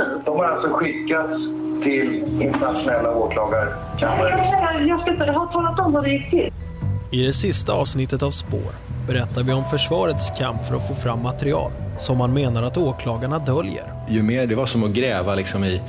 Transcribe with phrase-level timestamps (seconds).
[0.00, 0.22] nu?
[0.24, 1.32] De har alltså skickats
[1.82, 4.86] till internationella åklagarkammare.
[4.88, 6.52] Jag, ska, jag har talat om hur det gick till.
[7.12, 8.72] I det sista avsnittet av Spår
[9.06, 13.38] berättar vi om försvarets kamp för att få fram material som man menar att åklagarna
[13.38, 13.92] döljer.
[14.08, 15.80] Ju mer, det var som att gräva liksom i,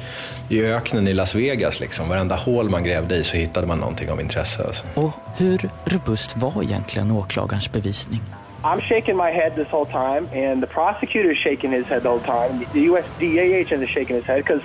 [0.50, 1.80] i öknen i Las Vegas.
[1.80, 2.10] Liksom.
[2.10, 4.64] Varenda hål man grävde i så hittade man någonting av intresse.
[4.64, 4.86] Alltså.
[4.96, 8.22] Och hur robust var egentligen åklagarens bevisning?
[8.64, 12.10] I'm shaking my head this whole time, and the prosecutor is shaking his head the
[12.10, 12.66] whole time.
[12.74, 13.06] The U.S.
[13.20, 14.62] DA agent is shaking his head because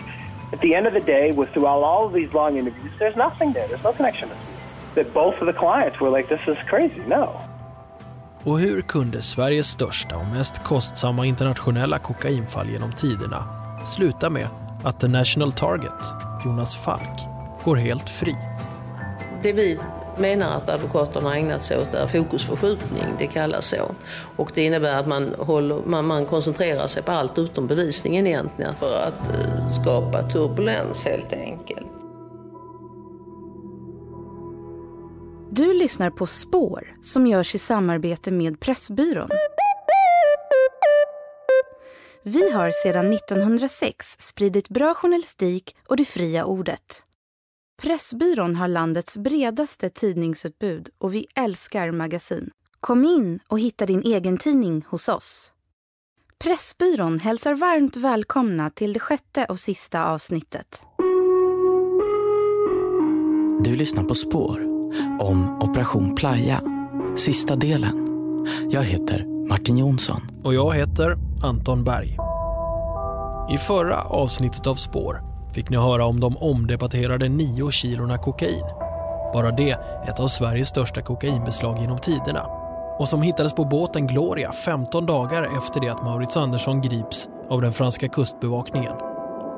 [0.52, 3.52] at the end of the day, with throughout all of these long interviews, there's nothing
[3.52, 3.66] there.
[3.68, 4.28] There's no connection.
[4.94, 7.02] That both of the clients were like, this is crazy.
[7.06, 7.40] No.
[8.44, 13.44] Och hur kunde Sveriges största och mest kostsamma internationella kokainfall genom tiderna
[13.84, 14.48] sluta med
[14.84, 16.04] att The National Target,
[16.44, 17.20] Jonas Falk,
[17.64, 18.34] går helt fri?
[19.42, 19.78] Det vi
[20.18, 23.94] menar att advokaterna ägnat sig åt är fokusförskjutning, det kallas så.
[24.36, 28.74] Och det innebär att man, håller, man, man koncentrerar sig på allt utom bevisningen egentligen
[28.74, 31.86] för att eh, skapa turbulens helt enkelt.
[35.50, 39.30] Du lyssnar på Spår som görs i samarbete med Pressbyrån.
[42.22, 47.05] Vi har sedan 1906 spridit bra journalistik och det fria ordet.
[47.82, 52.50] Pressbyrån har landets bredaste tidningsutbud och vi älskar magasin.
[52.80, 55.52] Kom in och hitta din egen tidning hos oss.
[56.38, 60.82] Pressbyrån hälsar varmt välkomna till det sjätte och sista avsnittet.
[63.64, 64.60] Du lyssnar på Spår
[65.20, 66.62] om Operation Playa,
[67.16, 68.06] sista delen.
[68.70, 70.22] Jag heter Martin Jonsson.
[70.44, 72.18] Och jag heter Anton Berg.
[73.50, 75.25] I förra avsnittet av Spår
[75.56, 78.64] fick ni höra om de omdebatterade nio kilorna kokain.
[79.32, 79.70] Bara det
[80.08, 82.46] ett av Sveriges största kokainbeslag genom tiderna.
[82.98, 87.62] Och som hittades på båten Gloria 15 dagar efter det att Maurits Andersson grips av
[87.62, 88.92] den franska kustbevakningen.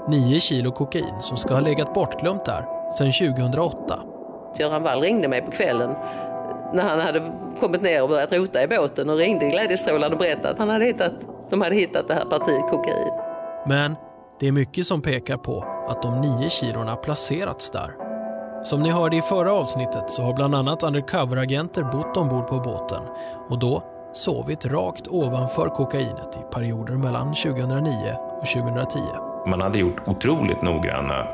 [0.09, 4.01] Nio kilo kokain som ska ha legat bortglömt där sedan 2008.
[4.59, 5.91] Göran Wall ringde mig på kvällen
[6.75, 10.51] när han hade kommit ner och börjat rota i båten och ringde glädjestrålande och berättade
[10.51, 11.13] att han hade hittat,
[11.51, 13.13] de hade hittat det här partiet kokain.
[13.67, 13.97] Men
[14.41, 17.95] det är mycket som pekar på att de nio kilorna placerats där.
[18.63, 23.03] Som ni hörde i förra avsnittet så har bland annat undercoveragenter bott ombord på båten
[23.49, 23.83] och då
[24.15, 28.99] sovit rakt ovanför kokainet i perioder mellan 2009 och 2010.
[29.47, 31.27] Man hade gjort otroligt noggranna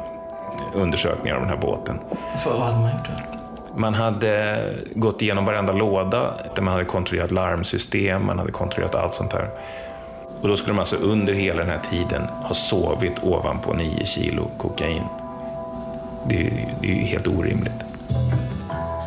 [0.75, 2.01] undersökningar av den här båten.
[2.45, 3.35] För vad hade man gjort då?
[3.77, 4.61] Man hade
[4.95, 9.49] gått igenom varenda låda, man hade kontrollerat larmsystem, man hade kontrollerat allt sånt här.
[10.45, 14.51] Och då skulle de alltså under hela den här tiden ha sovit ovanpå 9 kilo
[14.59, 15.03] kokain.
[16.29, 17.85] Det är, det är ju helt orimligt.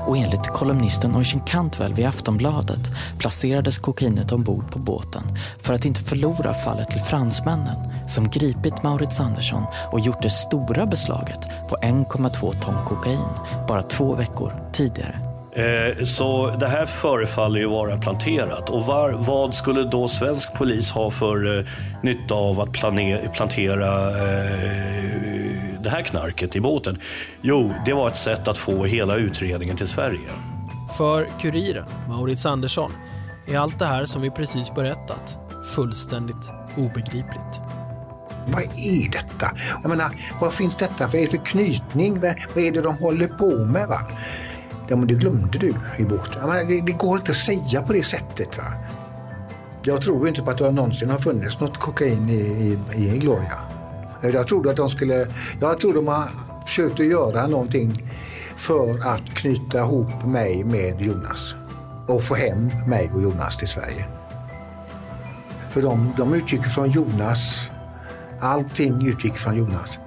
[0.06, 2.80] Och enligt kolumnisten Oisin Cantwell vid Aftonbladet
[3.20, 5.24] placerades kokainet ombord på båten
[5.62, 10.86] för att inte förlora fallet till fransmännen som gripit Maurits Andersson och gjort det stora
[10.86, 13.30] beslaget på 1,2 ton kokain
[13.68, 15.27] bara två veckor tidigare.
[15.58, 18.70] Eh, så det här förefaller ju vara planterat.
[18.70, 21.66] Och var, vad skulle då svensk polis ha för eh,
[22.02, 24.52] nytta av att plane, plantera eh,
[25.80, 27.00] det här knarket i båten?
[27.42, 30.30] Jo, det var ett sätt att få hela utredningen till Sverige.
[30.98, 32.92] För kuriren, Maurits Andersson,
[33.48, 35.38] är allt det här som vi precis berättat
[35.76, 37.62] fullständigt obegripligt.
[38.48, 39.52] Vad är detta?
[39.82, 40.10] Jag menar,
[40.42, 42.22] vad finns detta för, är det för knytning?
[42.56, 43.88] Vad är det de håller på med?
[43.88, 44.00] Va?
[44.88, 46.68] Ja, men det glömde du i båten.
[46.68, 48.58] Det, det, går inte att säga på det sättet.
[48.58, 48.64] Va?
[49.84, 52.34] Jag tror inte på att det någonsin har funnits något kokain i,
[52.96, 53.60] i, i Gloria.
[54.22, 55.28] Jag trodde att de skulle,
[55.60, 56.30] jag tror de har
[56.66, 58.14] försökt att göra någonting
[58.56, 61.56] för att knyta ihop mig med Jonas
[62.08, 64.06] och få hem mig och Jonas till Sverige.
[65.70, 67.72] För de, de utgick från Jonas.
[68.40, 70.00] Allting utgick från Jonas.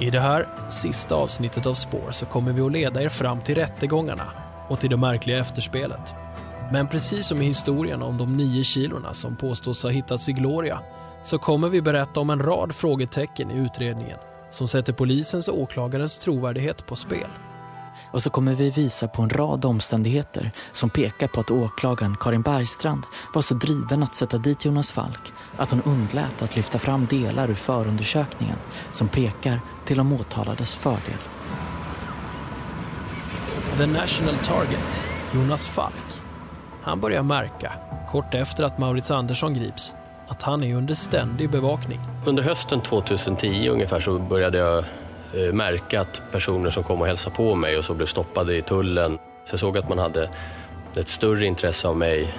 [0.00, 3.54] I det här sista avsnittet av Spår så kommer vi att leda er fram till
[3.54, 4.32] rättegångarna
[4.68, 6.14] och till det märkliga efterspelet.
[6.72, 10.80] Men precis som i historien om de nio kilorna som påstås ha hittats i Gloria
[11.22, 14.18] så kommer vi berätta om en rad frågetecken i utredningen
[14.50, 17.28] som sätter polisens och åklagarens trovärdighet på spel.
[18.14, 22.42] Och så kommer vi visa på en rad omständigheter som pekar på att åklagaren Karin
[22.42, 23.02] Bergstrand
[23.34, 27.50] var så driven att sätta dit Jonas Falk att hon undlät att lyfta fram delar
[27.50, 28.56] ur förundersökningen
[28.92, 31.18] som pekar till de åtalades fördel.
[33.76, 35.00] The National Target,
[35.34, 36.20] Jonas Falk.
[36.82, 37.72] Han börjar märka,
[38.10, 39.94] kort efter att Maurits Andersson grips,
[40.28, 42.00] att han är under ständig bevakning.
[42.26, 44.84] Under hösten 2010 ungefär så började jag
[45.52, 49.18] märka att personer som kom och hälsade på mig och så blev stoppade i tullen.
[49.44, 50.30] Så jag såg att man hade
[50.96, 52.34] ett större intresse av mig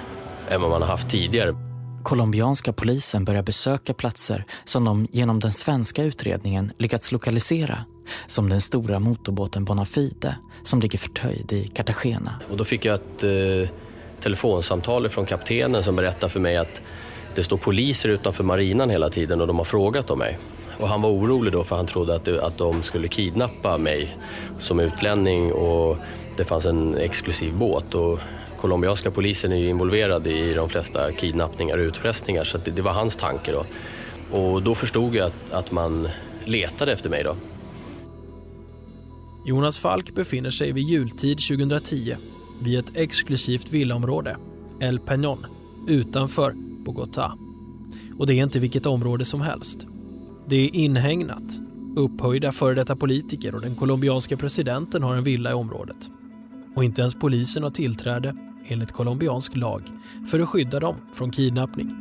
[0.48, 1.54] än vad man har haft tidigare.
[2.02, 7.84] Colombianska polisen börjar besöka platser som de genom den svenska utredningen lyckats lokalisera.
[8.26, 12.40] Som den stora motorbåten Bonafide som ligger förtöjd i Cartagena.
[12.50, 13.70] Och då fick jag ett eh,
[14.20, 16.82] telefonsamtal från kaptenen som berättade för mig att
[17.34, 20.38] det står poliser utanför marinan hela tiden och de har frågat om mig.
[20.78, 24.16] Och han var orolig då för han trodde att, det, att de skulle kidnappa mig
[24.60, 25.96] som utlänning och
[26.36, 27.94] det fanns en exklusiv båt.
[27.94, 28.18] Och
[28.60, 32.92] colombianska polisen är ju involverad i de flesta kidnappningar och utpressningar så det, det, var
[32.92, 33.64] hans tanke då.
[34.38, 36.08] Och då förstod jag att, att man
[36.44, 37.36] letade efter mig då.
[39.46, 42.16] Jonas Falk befinner sig vid jultid 2010
[42.60, 44.36] vid ett exklusivt villaområde,
[44.80, 45.46] El Peñón,
[45.88, 46.52] utanför
[46.84, 47.32] Bogotá.
[48.18, 49.86] Och det är inte vilket område som helst.
[50.48, 51.60] Det är inhägnat.
[51.96, 56.10] Upphöjda före detta politiker och den colombianska presidenten har en villa i området.
[56.74, 59.82] Och inte ens polisen har tillträde, enligt colombiansk lag,
[60.30, 61.96] för att skydda dem från kidnappning.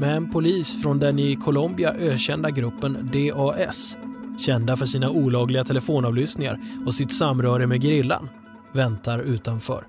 [0.00, 3.96] Men polis från den i Colombia ökända gruppen DAS,
[4.38, 8.28] kända för sina olagliga telefonavlyssningar och sitt samröre med grillan,
[8.72, 9.86] väntar utanför.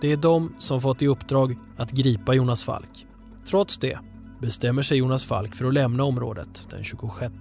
[0.00, 3.06] Det är de som fått i uppdrag att gripa Jonas Falk.
[3.46, 3.98] Trots det
[4.42, 7.32] bestämmer sig Jonas Falk för att lämna området den 26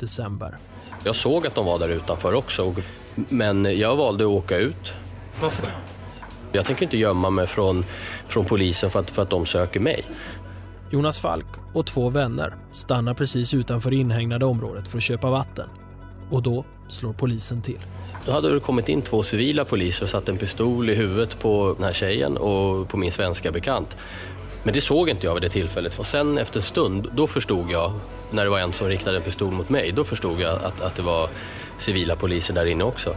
[0.00, 0.58] december.
[1.04, 2.74] Jag såg att de var där utanför också,
[3.14, 4.94] men jag valde att åka ut.
[5.42, 5.70] Varför?
[6.52, 7.84] Jag tänker inte gömma mig från,
[8.28, 10.04] från polisen för att, för att de söker mig.
[10.90, 15.68] Jonas Falk och två vänner stannar precis utanför inhägnade området för att köpa vatten.
[16.30, 17.80] Och då slår polisen till.
[18.26, 21.74] Då hade det kommit in två civila poliser och satt en pistol i huvudet på
[21.76, 23.96] den här tjejen och på min svenska bekant.
[24.66, 25.98] Men det såg inte jag vid det tillfället.
[25.98, 27.92] Och sen efter en stund, då förstod jag,
[28.30, 30.94] när det var en som riktade en pistol mot mig, då förstod jag att, att
[30.94, 31.28] det var
[31.78, 33.16] civila poliser där inne också.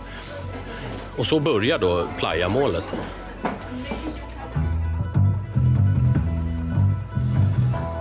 [1.17, 2.95] Och så börjar då playamålet.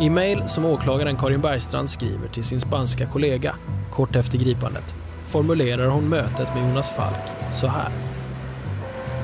[0.00, 3.54] I mejl som åklagaren Karin Bergstrand skriver till sin spanska kollega
[3.90, 4.94] kort efter gripandet
[5.26, 7.88] formulerar hon mötet med Jonas Falk så här.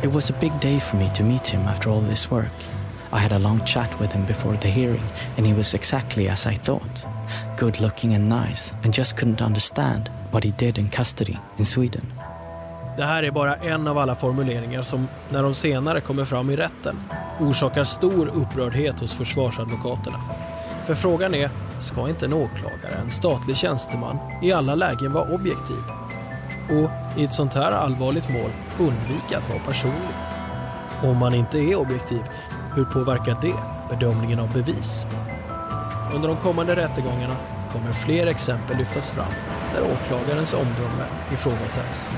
[0.02, 2.73] It was a big day for me to meet him after all this work.
[3.14, 5.06] I had a long chat with him before the hearing
[5.36, 7.06] and he was exactly as I thought.
[7.58, 12.12] Good looking and nice and just couldn't understand what he did in custody in Sweden.
[12.96, 16.56] Det här är bara en av alla formuleringar som, när de senare kommer fram i
[16.56, 16.96] rätten,
[17.40, 20.20] orsakar stor upprördhet hos försvarsadvokaterna.
[20.86, 21.50] För frågan är,
[21.80, 25.82] ska inte en åklagare, en statlig tjänsteman, i alla lägen vara objektiv?
[26.70, 30.14] Och i ett sånt här allvarligt mål undvika att vara personlig?
[31.02, 32.22] Om man inte är objektiv,
[32.74, 33.54] hur påverkar det
[33.90, 35.06] bedömningen av bevis?
[36.14, 37.36] Under de kommande rättegångarna
[37.72, 39.32] kommer fler exempel lyftas fram
[39.74, 42.10] där åklagarens omdöme ifrågasätts.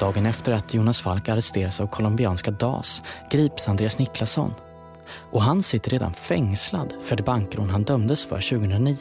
[0.00, 4.54] Dagen efter att Jonas Falk arresteras av colombianska DAS grips Andreas Niklasson.
[5.32, 8.96] Och han sitter redan fängslad för det bankrån han dömdes för 2009.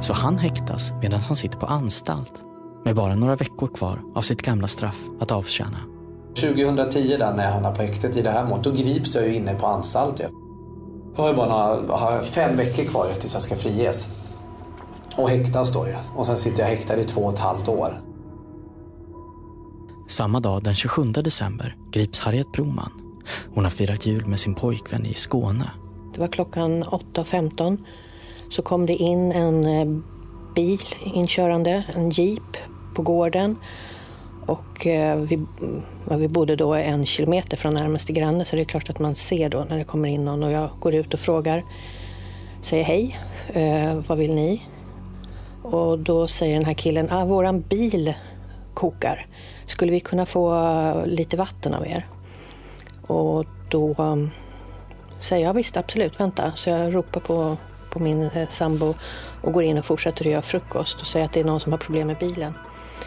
[0.00, 2.44] Så han häktas medan han sitter på anstalt
[2.84, 5.99] med bara några veckor kvar av sitt gamla straff att avtjäna.
[6.36, 9.34] 2010 där när jag hamnar på häktet i det här målet, då grips jag ju
[9.34, 10.20] inne på anstalt.
[10.20, 10.30] Jag
[11.22, 14.08] har bara några, har fem veckor kvar tills jag ska friges.
[15.16, 15.94] Och häktas då ju.
[16.16, 18.00] Och sen sitter jag häktad i två och ett halvt år.
[20.08, 22.92] Samma dag, den 27 december, grips Harriet Broman.
[23.54, 25.70] Hon har firat jul med sin pojkvän i Skåne.
[26.14, 27.78] Det var klockan 8.15
[28.50, 30.02] så kom det in en eh,
[30.54, 32.56] bil inkörande, en jeep
[32.94, 33.56] på gården.
[34.50, 35.46] Och eh, vi,
[36.10, 39.48] vi bodde då en kilometer från närmaste granne så det är klart att man ser
[39.48, 41.64] då när det kommer in någon och jag går ut och frågar,
[42.62, 43.18] säger hej,
[43.52, 44.62] eh, vad vill ni?
[45.62, 48.14] Och då säger den här killen, ah, våran bil
[48.74, 49.26] kokar.
[49.66, 52.06] Skulle vi kunna få eh, lite vatten av er?
[53.06, 54.16] Och då eh,
[55.20, 56.52] säger jag visst, absolut, vänta.
[56.54, 57.56] Så jag ropar på,
[57.90, 58.94] på min sambo
[59.42, 61.72] och går in och fortsätter att göra frukost och säger att det är någon som
[61.72, 62.54] har problem med bilen.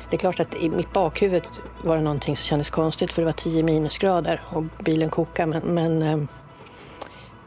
[0.10, 1.44] Det är klart att i mitt bakhuvud
[1.84, 5.74] var det någonting som kändes konstigt för det var 10 minusgrader och bilen kokade men,
[5.74, 6.30] men eh,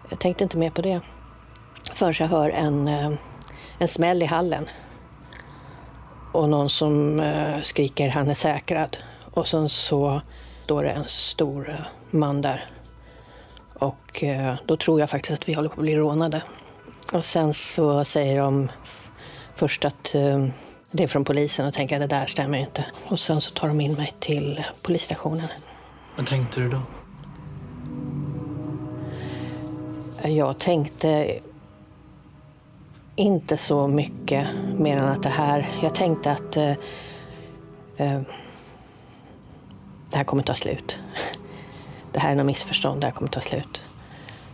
[0.09, 1.00] jag tänkte inte mer på det.
[1.95, 3.12] Förrän jag hör en, eh,
[3.79, 4.69] en smäll i hallen
[6.33, 8.97] och någon som eh, skriker han är säkrad.
[9.33, 10.21] Och sen så
[10.65, 11.76] står det en stor eh,
[12.11, 12.65] man där.
[13.79, 16.43] Och eh, då tror jag faktiskt att vi håller på att bli rånade.
[17.12, 18.69] Och sen så säger de
[19.55, 20.47] först att eh,
[20.97, 22.85] det från polisen och tänker att det där stämmer inte.
[23.09, 25.49] Och sen så tar de in mig till polisstationen.
[26.17, 26.81] Vad tänkte du då?
[30.29, 31.38] Jag tänkte
[33.17, 34.49] inte så mycket
[34.79, 35.69] mer än att det här...
[35.83, 36.71] Jag tänkte att eh,
[37.97, 38.21] eh,
[40.11, 40.99] det här kommer ta slut.
[42.12, 43.81] Det här är något missförstånd, det här kommer ta slut.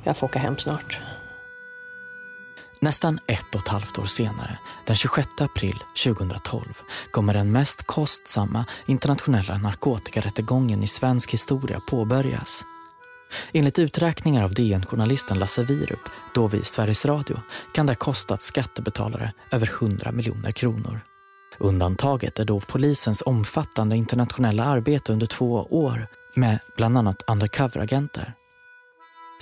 [0.05, 1.01] Jag får åka hem snart.
[2.83, 6.62] Nästan ett och ett halvt år senare, den 26 april 2012,
[7.11, 12.65] kommer den mest kostsamma internationella narkotikarättegången i svensk historia påbörjas.
[13.53, 17.39] Enligt uträkningar av DN-journalisten Lasse Virup, då vid Sveriges Radio,
[17.75, 21.01] kan det ha kostat skattebetalare över 100 miljoner kronor.
[21.59, 28.35] Undantaget är då polisens omfattande internationella arbete under två år med bland annat undercover-agenter.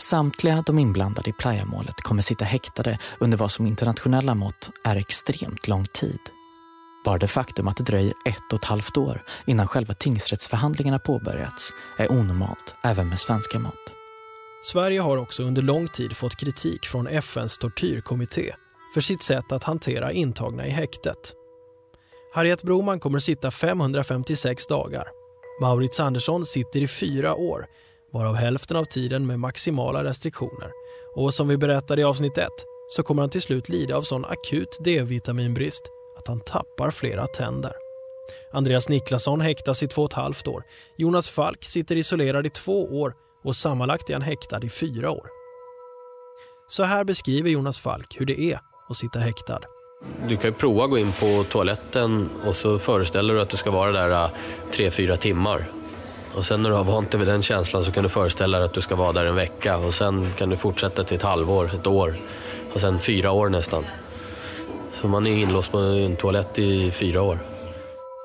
[0.01, 5.69] Samtliga de inblandade i Playa-målet kommer sitta häktade under vad som internationella mått är extremt
[5.69, 6.21] lång tid.
[7.05, 11.73] Bara det faktum att det dröjer ett och ett halvt år innan själva tingsrättsförhandlingarna påbörjats
[11.99, 13.95] är onormalt även med svenska mått.
[14.65, 18.55] Sverige har också under lång tid fått kritik från FNs tortyrkommitté
[18.95, 21.35] för sitt sätt att hantera intagna i häktet.
[22.35, 25.09] Harriet Broman kommer sitta 556 dagar.
[25.61, 27.67] Maurits Andersson sitter i fyra år,
[28.13, 30.71] varav hälften av tiden med maximala restriktioner.
[31.15, 32.49] Och som vi berättade i avsnitt 1
[32.89, 35.83] så kommer han till slut lida av sån akut D-vitaminbrist
[36.19, 37.73] att han tappar flera tänder.
[38.53, 40.65] Andreas Niklasson häktas i två och ett halvt år.
[40.97, 43.15] Jonas Falk sitter isolerad i två år
[43.45, 45.27] och sammanlagt är han häktad i fyra år.
[46.69, 49.61] Så här beskriver Jonas Falk hur det är att sitta häktad.
[50.29, 53.57] Du kan ju prova att gå in på toaletten och så föreställer du att du
[53.57, 54.31] ska vara där äh,
[54.73, 55.80] tre, fyra timmar.
[56.35, 58.65] Och sen när du har vant dig vid den känslan så kan du föreställa dig
[58.65, 61.71] att du ska vara där en vecka och sen kan du fortsätta till ett halvår,
[61.75, 62.15] ett år
[62.75, 63.85] och sen fyra år nästan.
[64.93, 67.39] Så man är inlåst på en toalett i fyra år.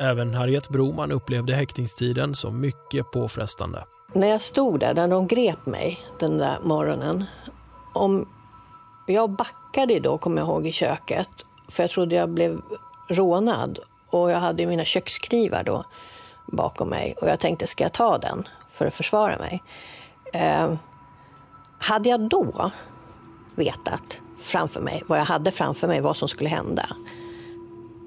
[0.02, 3.84] Även Harriet Broman upplevde häktningstiden som mycket påfrestande.
[4.14, 7.26] När jag stod där, när de grep mig den där morgonen.
[7.94, 8.28] Om
[9.08, 11.30] jag backade då, kommer jag ihåg, i köket.
[11.70, 12.62] För jag trodde jag blev
[13.10, 13.80] rånad.
[14.10, 15.86] Och jag hade mina köksknivar då
[16.46, 17.16] bakom mig.
[17.22, 19.64] Och jag tänkte, ska jag ta den för att försvara mig?
[20.34, 20.74] Eh,
[21.80, 22.72] hade jag då
[23.56, 26.86] vetat framför mig, vad jag hade framför mig, vad som skulle hända.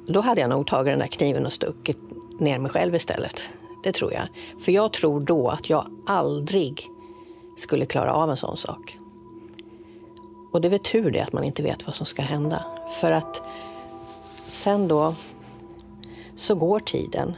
[0.07, 1.99] Då hade jag nog tagit den där kniven och stuckit
[2.41, 3.41] ner mig själv istället.
[3.83, 4.29] Det tror jag.
[4.61, 6.87] För jag tror då att jag aldrig
[7.57, 8.99] skulle klara av en sån sak.
[10.53, 12.65] Och det är väl tur det att man inte vet vad som ska hända.
[13.01, 13.43] För att
[14.47, 15.15] sen då
[16.37, 17.35] så går tiden.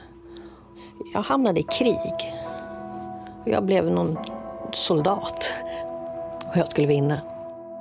[1.12, 2.34] Jag hamnade i krig.
[3.44, 4.18] Jag blev någon
[4.72, 5.52] soldat.
[6.50, 7.20] Och jag skulle vinna.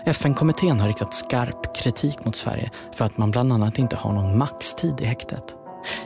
[0.06, 4.38] FN-kommittén har riktat skarp kritik mot Sverige för att man bland annat inte har någon
[4.38, 5.56] maxtid i häktet.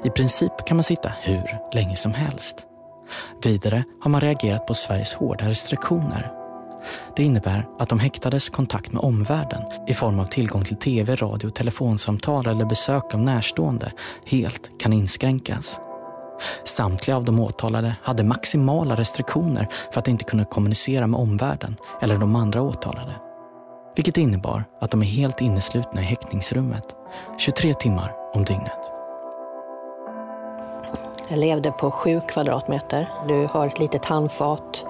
[0.03, 2.65] I princip kan man sitta hur länge som helst.
[3.43, 6.31] Vidare har man reagerat på Sveriges hårda restriktioner.
[7.15, 11.49] Det innebär att de häktades kontakt med omvärlden i form av tillgång till tv, radio,
[11.49, 13.91] telefonsamtal eller besök av närstående
[14.25, 15.79] helt kan inskränkas.
[16.63, 22.17] Samtliga av de åtalade hade maximala restriktioner för att inte kunna kommunicera med omvärlden eller
[22.17, 23.15] de andra åtalade.
[23.95, 26.95] Vilket innebar att de är helt inneslutna i häktningsrummet
[27.37, 28.93] 23 timmar om dygnet.
[31.29, 33.09] Jag levde på sju kvadratmeter.
[33.27, 34.85] Du har ett litet handfat.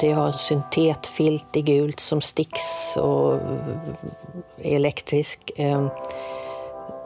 [0.00, 3.34] Det har syntetfilt i gult som sticks och
[4.56, 5.50] är elektrisk.
[5.56, 5.90] Ehm,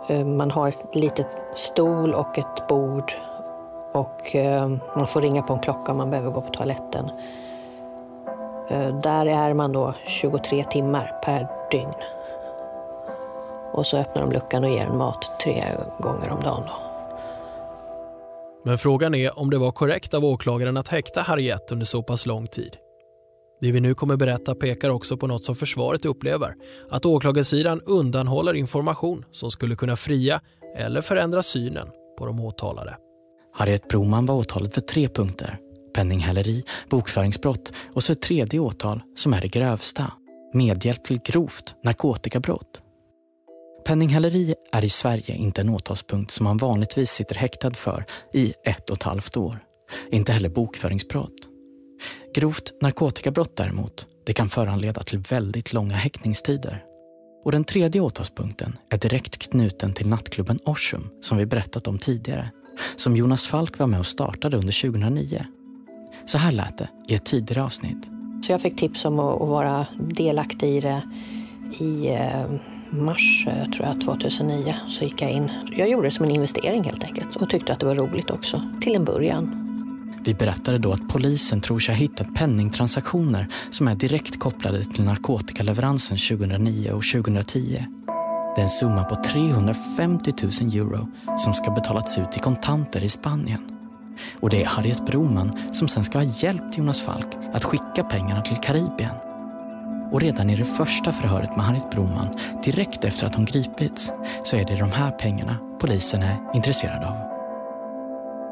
[0.08, 3.12] ehm, man har ett litet stol och ett bord.
[3.94, 7.10] Och eh, man får ringa på en klocka om man behöver gå på toaletten.
[8.68, 11.94] Eh, där är man då 23 timmar per dygn.
[13.72, 15.64] Och så öppnar de luckan och ger en mat tre
[15.98, 16.62] gånger om dagen.
[16.66, 16.72] Då.
[18.64, 22.26] Men frågan är om det var korrekt av åklagaren att häkta Harriet under så pass
[22.26, 22.76] lång tid.
[23.60, 26.54] Det vi nu kommer berätta pekar också på något som försvaret upplever.
[26.90, 30.40] Att åklagarsidan undanhåller information som skulle kunna fria
[30.76, 32.96] eller förändra synen på de åtalade.
[33.56, 35.58] Harriet Broman var åtalad för tre punkter.
[35.94, 40.12] Penninghäleri, bokföringsbrott och så ett tredje åtal som är det grövsta.
[40.52, 42.82] Medhjälp till grovt narkotikabrott.
[43.86, 48.90] Penninghäleri är i Sverige inte en åtalspunkt som man vanligtvis sitter häktad för i ett
[48.90, 49.58] och ett halvt år.
[50.10, 51.48] Inte heller bokföringsbrott.
[52.34, 56.84] Grovt narkotikabrott däremot, det kan föranleda till väldigt långa häktningstider.
[57.44, 62.50] Och den tredje åtalspunkten är direkt knuten till nattklubben Orsum som vi berättat om tidigare,
[62.96, 65.46] som Jonas Falk var med och startade under 2009.
[66.26, 68.10] Så här lät det i ett tidigare avsnitt.
[68.46, 71.02] Så jag fick tips om att vara delaktig i det
[71.78, 72.50] i eh,
[72.90, 75.50] mars eh, tror jag, 2009 så gick jag in.
[75.76, 78.62] Jag gjorde det som en investering helt enkelt och tyckte att det var roligt också,
[78.80, 79.60] till en början.
[80.24, 85.04] Vi berättade då att polisen tror sig ha hittat penningtransaktioner som är direkt kopplade till
[85.04, 87.84] narkotikaleveransen 2009 och 2010.
[88.54, 91.08] Det är en summa på 350 000 euro
[91.38, 93.60] som ska betalats ut i kontanter i Spanien.
[94.40, 98.42] Och det är Harriet Broman som sen ska ha hjälpt Jonas Falk att skicka pengarna
[98.42, 99.14] till Karibien.
[100.12, 102.28] Och redan i det första förhöret med Harriet Broman,
[102.64, 104.12] direkt efter att hon gripits,
[104.44, 107.16] så är det de här pengarna polisen är intresserad av.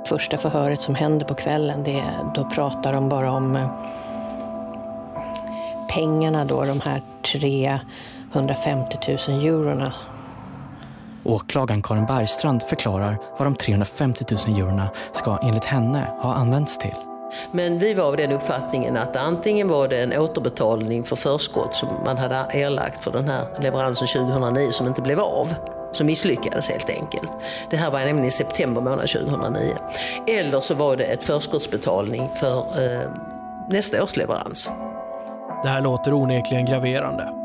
[0.09, 2.05] Första förhöret som händer på kvällen, det,
[2.35, 3.69] då pratar de bara om eh,
[5.89, 7.79] pengarna då, de här tre
[8.33, 8.99] 350
[9.29, 9.93] 000 eurona.
[11.25, 16.95] Åklagaren Karin Bergstrand förklarar vad de 350 000 eurona ska enligt henne ha använts till.
[17.53, 21.89] Men vi var av den uppfattningen att antingen var det en återbetalning för förskott som
[22.05, 25.55] man hade erlagt för den här leveransen 2009 som inte blev av.
[25.93, 27.33] Som misslyckades helt enkelt.
[27.71, 29.77] Det här var nämligen i september månad 2009.
[30.27, 33.11] Eller så var det ett förskottsbetalning för eh,
[33.69, 34.71] nästa års leverans.
[35.63, 37.42] Det här låter onekligen graverande.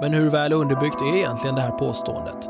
[0.00, 2.48] Men hur väl underbyggt är egentligen det här påståendet?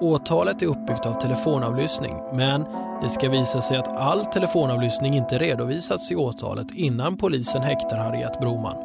[0.00, 2.64] Åtalet är uppbyggt av telefonavlyssning, men
[3.02, 8.40] det ska visa sig att all telefonavlyssning inte redovisats i åtalet innan polisen häktar Harriet
[8.40, 8.76] Broman.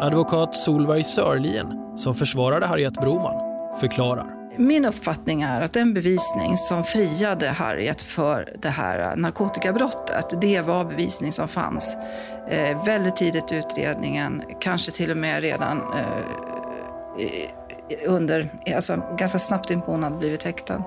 [0.00, 3.34] Advokat Solveig Sörlien, som försvarade Harriet Broman,
[3.80, 4.36] förklarar.
[4.58, 10.84] Min uppfattning är att den bevisning som friade Harriet för det här narkotikabrottet, det var
[10.84, 11.96] bevisning som fanns
[12.48, 16.55] eh, väldigt tidigt i utredningen, kanske till och med redan eh,
[18.06, 20.82] under, alltså ganska snabbt in på hon hade blivit häktad.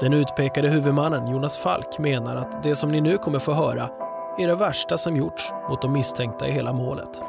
[0.00, 3.90] Den utpekade huvudmannen Jonas Falk menar att det som ni nu kommer få höra
[4.38, 7.20] är det värsta som gjorts mot de misstänkta i hela målet.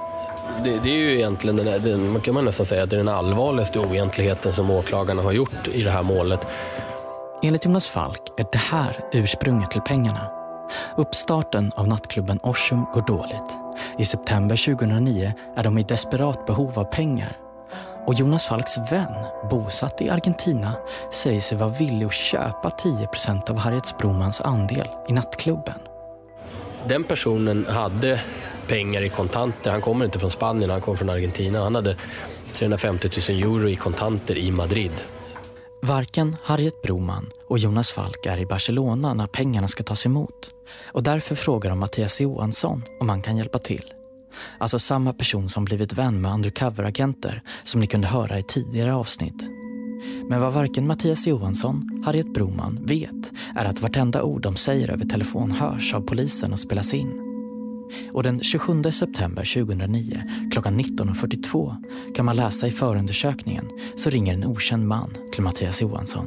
[0.64, 2.98] Det, det är ju egentligen den, den, man kan man nästan säga att det är
[2.98, 6.48] den allvarligaste oegentligheten som åklagarna har gjort i det här målet.
[7.44, 10.32] Enligt Jonas Falk är det här ursprunget till pengarna.
[10.98, 13.60] Uppstarten av nattklubben Orsum går dåligt.
[13.98, 17.38] I september 2009 är de i desperat behov av pengar.
[18.06, 19.14] Och Jonas Falks vän,
[19.50, 20.74] bosatt i Argentina,
[21.12, 25.80] säger sig vara villig att köpa 10% av Harriet Bromans andel i nattklubben.
[26.88, 28.22] Den personen hade
[28.68, 29.72] pengar i kontanter.
[29.72, 31.64] Han kommer inte från Spanien, han kommer från Argentina.
[31.64, 31.98] Han hade
[32.54, 34.92] 350 000 euro i kontanter i Madrid.
[35.82, 40.52] Varken Harriet Broman och Jonas Falk är i Barcelona när pengarna ska tas emot.
[40.86, 43.94] Och därför frågar de Mattias Johansson om han kan hjälpa till.
[44.58, 49.50] Alltså samma person som blivit vän med undercover-agenter som ni kunde höra i tidigare avsnitt.
[50.30, 55.06] Men vad varken Mattias Johansson, Harriet Broman vet är att vartenda ord de säger över
[55.06, 57.28] telefon hörs av polisen och spelas in.
[58.14, 61.76] Och den 27 september 2009 klockan 19.42
[62.16, 63.66] kan man läsa i förundersökningen
[63.96, 66.26] så ringer en okänd man till Mattias Johansson.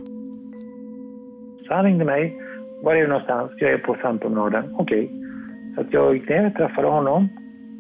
[1.67, 2.41] Så han ringde mig.
[2.83, 3.51] Var är du någonstans?
[3.59, 4.75] Jag är på Sandpromenaden.
[4.79, 5.05] Okej.
[5.05, 5.17] Okay.
[5.75, 7.29] Så att jag gick ner och träffade honom.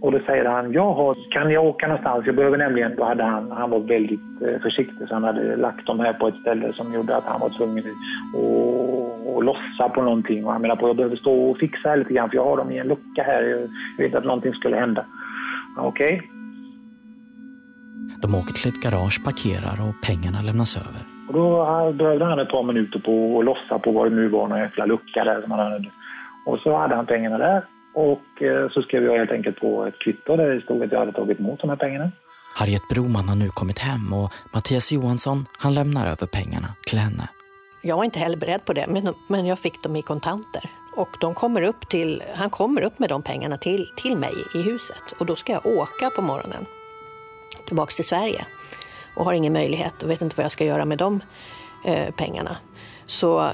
[0.05, 2.27] Och då säger han, jag har, kan jag åka någonstans?
[2.27, 5.87] Jag behöver nämligen, då hade han, han var väldigt eh, försiktig så han hade lagt
[5.87, 10.03] dem här på ett ställe som gjorde att han var tvungen att, att lossa på
[10.03, 10.45] någonting.
[10.45, 12.57] Och han menar på, jag behöver stå och fixa här lite grann för jag har
[12.57, 13.69] dem i en lucka här.
[13.99, 15.05] Jag vet att någonting skulle hända.
[15.79, 16.15] Okej.
[16.15, 16.29] Okay.
[18.23, 21.03] De åker till ett garage, parkerar och pengarna lämnas över.
[21.29, 21.49] Och då
[21.93, 24.87] behövde han ett par minuter på att lossa på vad det nu var, någon jäkla
[24.87, 25.91] lucka där som han hade.
[26.47, 27.63] Och så hade han pengarna där
[27.95, 30.99] och eh, så skrev jag helt enkelt på ett kvitto där det stod att jag
[30.99, 32.11] hade tagit emot de här pengarna.
[32.57, 37.29] Harriet Broman har nu kommit hem och Mattias Johansson han lämnar över pengarna till henne.
[37.83, 40.71] Jag var inte heller beredd på det, men, men jag fick dem i kontanter.
[40.97, 44.63] Och de kommer upp till, han kommer upp med de pengarna till, till mig i
[44.63, 45.13] huset.
[45.19, 46.67] Och då ska jag åka på morgonen
[47.67, 48.47] tillbaks till Sverige.
[49.17, 51.21] Och har ingen möjlighet och vet inte vad jag ska göra med de
[51.85, 52.57] eh, pengarna.
[53.07, 53.51] Så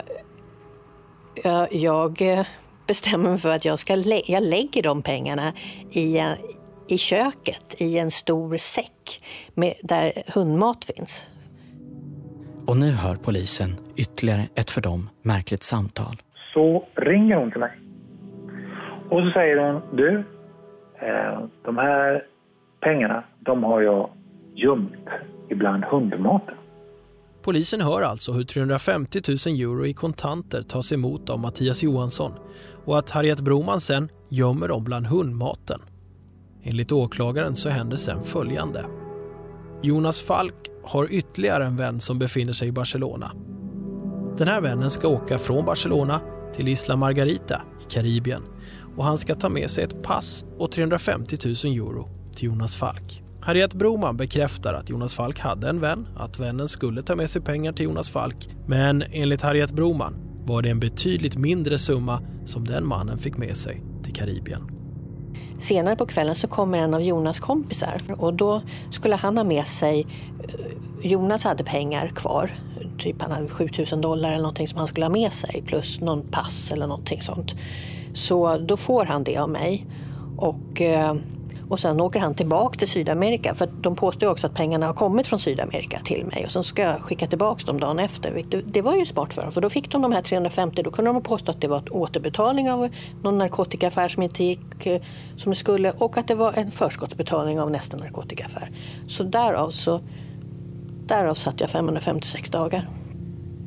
[1.44, 2.22] eh, jag
[2.90, 5.53] bestämmer mig för att jag, ska lä jag lägger de pengarna
[5.90, 6.37] i, en,
[6.88, 9.24] i köket i en stor säck
[9.55, 11.26] med, där hundmat finns.
[12.66, 16.16] Och nu hör polisen ytterligare ett för dem märkligt samtal.
[16.55, 17.72] Så ringer hon till mig.
[19.11, 20.18] Och så säger hon, du,
[21.07, 22.24] eh, de här
[22.81, 24.11] pengarna, de har jag
[24.55, 25.09] gömt
[25.50, 26.55] ibland hundmaten.
[27.42, 32.33] Polisen hör alltså hur 350 000 euro i kontanter tas emot av Mattias Johansson
[32.84, 35.80] och att Harriet Broman sen gömmer dem bland hundmaten.
[36.62, 38.84] Enligt åklagaren så händer sen följande.
[39.82, 43.32] Jonas Falk har ytterligare en vän som befinner sig i Barcelona.
[44.38, 46.20] Den här vännen ska åka från Barcelona
[46.54, 48.42] till Isla Margarita i Karibien
[48.96, 53.22] och han ska ta med sig ett pass och 350 000 euro till Jonas Falk.
[53.40, 57.42] Harriet Broman bekräftar att Jonas Falk hade en vän, att vännen skulle ta med sig
[57.42, 58.48] pengar till Jonas Falk.
[58.66, 63.56] Men enligt Harriet Broman var det en betydligt mindre summa som den mannen fick med
[63.56, 64.70] sig till Karibien.
[65.58, 69.66] Senare på kvällen så kommer en av Jonas kompisar och då skulle han ha med
[69.66, 70.06] sig,
[70.42, 72.50] eh, Jonas hade pengar kvar,
[72.98, 76.22] typ han hade 7000 dollar eller någonting som han skulle ha med sig plus någon
[76.30, 77.54] pass eller någonting sånt.
[78.14, 79.86] Så då får han det av mig
[80.36, 81.14] och eh,
[81.70, 85.26] och sen åker han tillbaka till Sydamerika för de påstår också att pengarna har kommit
[85.26, 88.44] från Sydamerika till mig och sen ska jag skicka tillbaka dem dagen efter.
[88.66, 91.12] Det var ju smart för dem för då fick de de här 350, då kunde
[91.12, 92.88] de påstå att det var en återbetalning av
[93.22, 95.02] någon narkotikaaffär som inte gick eh,
[95.37, 98.70] som det skulle och att det var en förskottsbetalning av nästa narkotikaaffär.
[99.09, 100.00] Så därav så
[101.06, 102.88] därav satt jag 556 dagar.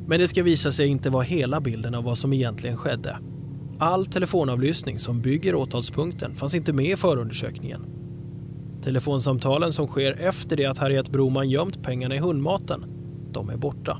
[0.06, 3.18] Men det ska visa sig inte vara hela bilden av vad som egentligen skedde.
[3.78, 7.93] All telefonavlyssning som bygger åtalspunkten fanns inte med i förundersökningen.
[8.84, 12.84] Telefonsamtalen som sker efter det att Harriet Broman gömt pengarna i hundmaten,
[13.32, 13.98] de är borta.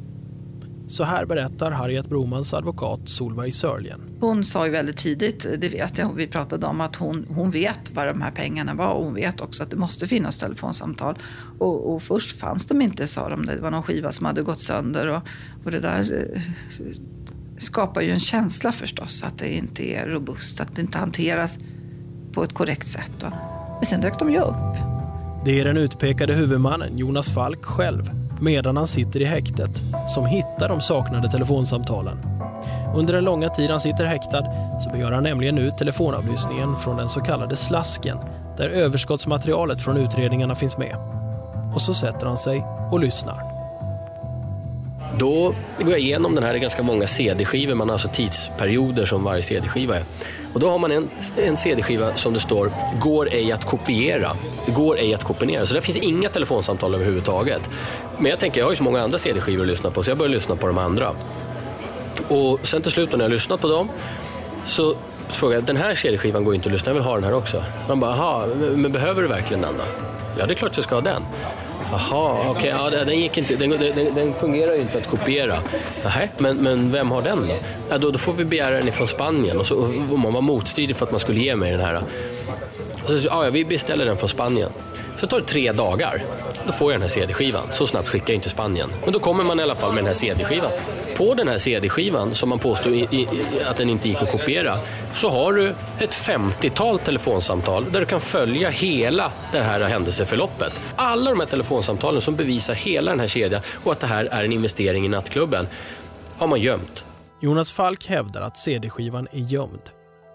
[0.86, 4.00] Så här berättar Harriet Bromans advokat Solveig Sörlien.
[4.20, 7.90] Hon sa ju väldigt tidigt, det vet jag, vi pratade om att hon, hon vet
[7.94, 11.18] var de här pengarna var och hon vet också att det måste finnas telefonsamtal.
[11.58, 13.46] Och, och först fanns de inte, sa de.
[13.46, 15.22] Det var någon skiva som hade gått sönder och,
[15.64, 16.40] och det där eh,
[17.58, 21.58] skapar ju en känsla förstås att det inte är robust, att det inte hanteras
[22.32, 23.12] på ett korrekt sätt.
[23.20, 23.32] Då.
[23.76, 24.76] Men sen dök de ju upp.
[25.44, 28.10] Det är den utpekade huvudmannen Jonas Falk själv
[28.40, 29.70] medan han sitter i häktet
[30.08, 32.18] som hittar de saknade telefonsamtalen.
[32.94, 34.44] Under den långa tid han sitter häktad
[34.84, 38.18] så begär han nämligen ut telefonavlyssningen från den så kallade slasken
[38.56, 40.96] där överskottsmaterialet från utredningarna finns med.
[41.74, 43.42] Och så sätter han sig och lyssnar.
[45.18, 49.04] Då går jag igenom den här, det är ganska många CD-skivor, man har alltså tidsperioder
[49.04, 50.04] som varje CD-skiva är.
[50.54, 54.30] Och då har man en, en CD-skiva som det står “Går ej att kopiera”.
[54.66, 55.66] Går ej att kopiera.
[55.66, 57.70] Så där finns inga telefonsamtal överhuvudtaget.
[58.18, 60.18] Men jag tänker, jag har ju så många andra CD-skivor att lyssna på så jag
[60.18, 61.10] börjar lyssna på de andra.
[62.28, 63.88] Och sen till slut när jag har lyssnat på dem
[64.66, 64.94] så
[65.28, 67.56] frågar jag, den här CD-skivan går inte att lyssna, jag vill ha den här också.
[67.56, 69.84] Och De bara, jaha, men behöver du verkligen den då?
[70.38, 71.22] Ja, det är klart jag ska ha den.
[71.90, 75.56] Jaha, okej, okay, ja, den, gick inte, den, den, den, fungerar ju inte att kopiera.
[76.04, 77.54] Nähä, men, men vem har den då?
[77.90, 78.10] Ja, då?
[78.10, 79.58] Då får vi begära den från Spanien.
[79.58, 79.74] Och, så,
[80.12, 82.02] och man var motstridig för att man skulle ge mig den här.
[83.02, 84.70] Och så, ja, vi beställer den från Spanien.
[85.16, 86.22] Så tar det tre dagar.
[86.66, 87.62] Då får jag den här CD-skivan.
[87.72, 88.88] Så snabbt skickar jag inte Spanien.
[89.04, 90.70] Men då kommer man i alla fall med den här CD-skivan.
[91.16, 93.28] På den här CD-skivan, som man påstår i, i,
[93.70, 94.78] att den inte gick att kopiera,
[95.12, 100.72] så har du ett 50-tal telefonsamtal där du kan följa hela det här händelseförloppet.
[100.96, 104.44] Alla de här telefonsamtalen som bevisar hela den här kedjan och att det här är
[104.44, 105.66] en investering i nattklubben
[106.38, 107.04] har man gömt.
[107.40, 109.82] Jonas Falk hävdar att CD-skivan är gömd.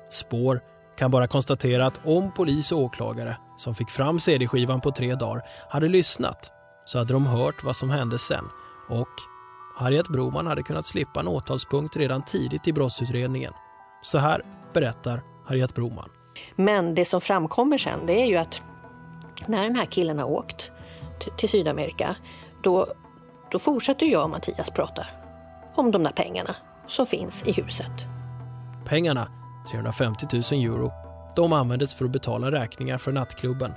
[0.10, 0.62] Spår
[0.98, 5.42] kan bara konstatera att om polis och åklagare som fick fram CD-skivan på tre dagar
[5.70, 6.52] hade lyssnat
[6.86, 8.46] så hade de hört vad som hände sen
[8.90, 9.10] och
[9.80, 13.54] Harriet Broman hade kunnat slippa en åtalspunkt redan tidigt i brottsutredningen.
[14.02, 14.42] Så här
[14.74, 16.10] berättar Harriet Broman.
[16.56, 18.62] Men det som framkommer sen det är ju att
[19.46, 20.72] när den här killen har åkt
[21.38, 22.16] till Sydamerika
[22.64, 22.88] då,
[23.52, 25.06] då fortsätter jag och Mattias prata
[25.76, 26.56] om de där pengarna
[26.88, 27.92] som finns i huset.
[28.86, 29.28] Pengarna,
[29.72, 30.92] 350 000 euro,
[31.36, 33.74] de användes för att betala räkningar för nattklubben.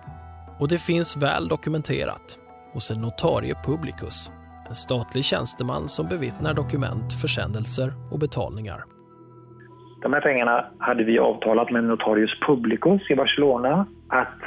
[0.58, 2.38] Och det finns väl dokumenterat
[2.72, 4.30] hos en notarie publicus
[4.68, 8.80] en statlig tjänsteman som bevittnar dokument, försändelser och betalningar.
[10.02, 14.40] De här pengarna hade vi avtalat med Notarius Publicus i Barcelona att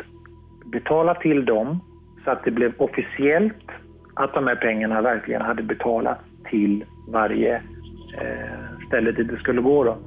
[0.66, 1.80] betala till dem
[2.24, 3.66] så att det blev officiellt
[4.14, 7.56] att de här pengarna verkligen hade betalats till varje
[8.22, 9.84] eh, ställe dit det skulle gå.
[9.84, 9.98] Då.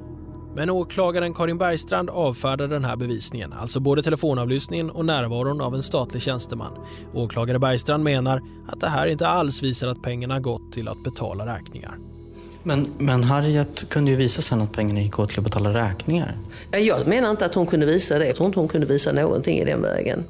[0.55, 5.83] Men åklagaren Karin Bergstrand avfärdar den här bevisningen, alltså både telefonavlyssningen och närvaron av en
[5.83, 6.71] statlig tjänsteman.
[7.13, 11.45] Åklagare Bergstrand menar att det här inte alls visar att pengarna gått till att betala
[11.45, 11.97] räkningar.
[12.63, 16.37] Men, men Harriet kunde ju visa sen att pengarna gick åt till att betala räkningar.
[16.71, 18.27] Jag menar inte att hon kunde visa det.
[18.27, 20.23] Jag tror inte hon kunde visa någonting i den vägen.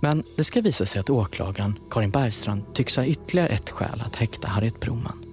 [0.00, 4.16] Men det ska visa sig att åklagaren, Karin Bergstrand, tycks ha ytterligare ett skäl att
[4.16, 5.29] häkta Harriet Broman.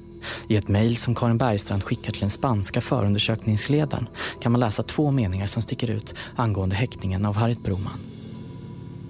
[0.48, 4.08] I ett mejl som Karin Bergstrand skickar till den spanska förundersökningsledaren
[4.42, 8.00] kan man läsa två meningar som sticker ut angående häktningen av Harriet Broman.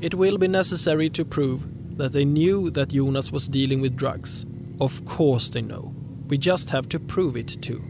[0.02, 1.64] It will be necessary to prove
[1.98, 4.46] that they knew that Jonas was dealing with drugs.
[4.80, 5.94] Of course they know.
[6.30, 7.82] We just have to prove it too.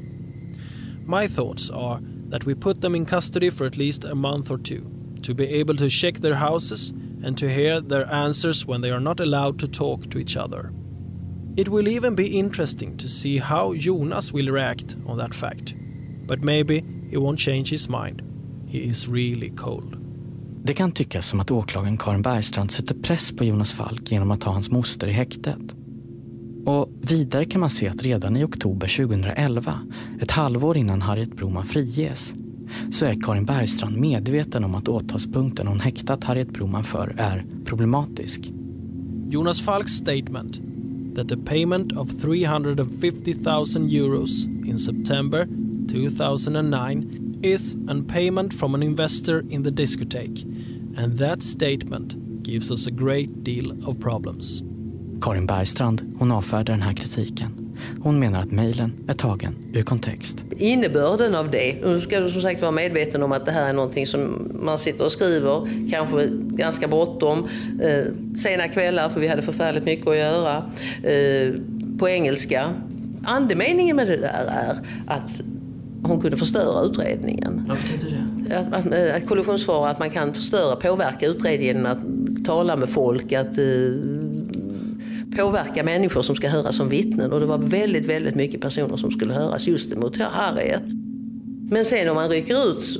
[1.06, 4.58] My thoughts are that we put them in custody for at least a month or
[4.58, 4.84] two
[5.24, 9.00] to be able to check their houses and to hear their answers when they are
[9.00, 10.72] not allowed to talk to each other.
[11.58, 15.74] It will even be interesting to see how Jonas will react on that fact.
[16.28, 18.22] But maybe he won't change his mind.
[18.67, 19.96] He is really cold.
[20.63, 24.41] Det kan tyckas som att åklagaren Karin Bergstrand sätter press på Jonas Falk genom att
[24.41, 25.76] ta hans moster i häktet.
[26.65, 29.80] Och vidare kan man se att redan i oktober 2011,
[30.22, 32.36] ett halvår innan Harriet Broman friges,
[32.91, 38.52] så är Karin Bergstrand medveten om att åtalspunkten hon häktat Harriet Broman för är problematisk.
[39.30, 40.62] Jonas Falks statement
[41.17, 45.47] that the payment of 350,000 euros in September
[45.88, 50.43] 2009 is an payment from an investor in the discotheque
[50.95, 54.62] and that statement gives us a great deal of problems.
[55.21, 57.66] Karin Bergstrand hon avfärdar den här kritiken.
[58.02, 60.44] Hon menar att mejlen är tagen ur kontext.
[60.58, 63.74] Innebörden av det, nu ska du som sagt vara medveten om att det här är
[63.74, 67.48] någonting som man sitter och skriver, kanske ganska bråttom,
[67.82, 70.72] eh, sena kvällar för vi hade förfärligt mycket att göra,
[71.04, 71.54] eh,
[72.00, 72.74] på engelska.
[73.24, 75.42] Andemeningen med det där är att
[76.04, 77.66] hon kunde förstöra utredningen.
[77.68, 78.58] Vad betyder det?
[78.58, 82.00] Att, att, eh, att kollisionsfara, att man kan förstöra, påverka utredningen, att
[82.46, 83.63] tala med folk, att eh,
[85.38, 87.32] påverka människor som ska höras som vittnen.
[87.32, 90.84] Och det var väldigt, väldigt mycket personer som skulle höras just emot Harriet.
[91.69, 93.00] Men sen om man rycker ut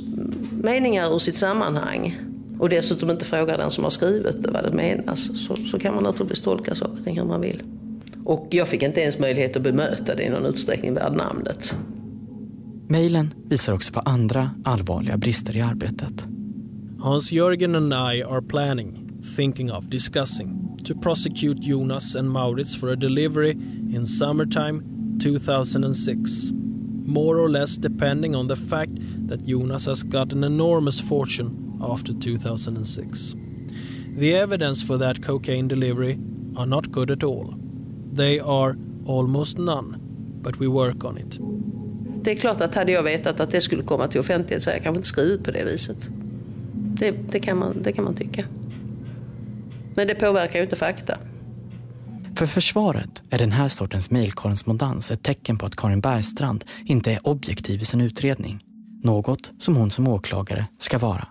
[0.50, 2.18] meningar ur sitt sammanhang
[2.58, 5.94] och dessutom inte frågar den som har skrivit det vad det menas så, så kan
[5.94, 7.62] man naturligtvis tolka saker och ting hur man vill.
[8.24, 11.74] Och jag fick inte ens möjlighet att bemöta det i någon utsträckning värd namnet.
[12.88, 16.26] Mejlen visar också på andra allvarliga brister i arbetet.
[17.00, 22.96] Hans-Jörgen and I are planning, thinking of, discussing to prosecute Jonas and Maurits for a
[22.96, 26.52] delivery in summertime 2006.
[27.04, 28.92] More or less depending on the fact
[29.28, 33.34] that Jonas has got an enormous fortune after 2006.
[34.16, 36.18] The evidence for that cocaine delivery
[36.56, 37.54] are not good at all.
[38.10, 39.98] They are almost none,
[40.42, 41.38] but we work on it.
[42.22, 44.76] Det är klart att hade jag vetat att det skulle komma till offentlighet så hade
[44.76, 46.08] jag kanske inte skrivit på det viset.
[46.72, 48.44] Det, det, kan man, det kan man tycka.
[49.98, 51.18] Men det påverkar ju inte fakta.
[52.36, 57.26] För försvaret är den här sortens mejlkorrespondens ett tecken på att Karin Bergstrand inte är
[57.26, 58.60] objektiv i sin utredning.
[59.02, 61.26] Något som hon som åklagare ska vara.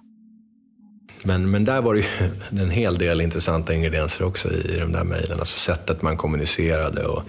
[1.24, 2.06] Men, men där var det ju
[2.62, 5.40] en hel del intressanta ingredienser också i de där mejlen.
[5.40, 7.24] Alltså sättet man kommunicerade och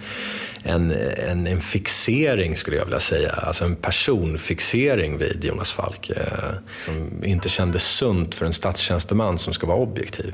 [0.63, 0.91] en,
[1.27, 3.31] en, en, fixering skulle jag vilja säga.
[3.31, 6.53] Alltså en personfixering vid Jonas Falk eh,
[6.85, 10.33] som inte kändes sunt för en statstjänsteman som ska vara objektiv.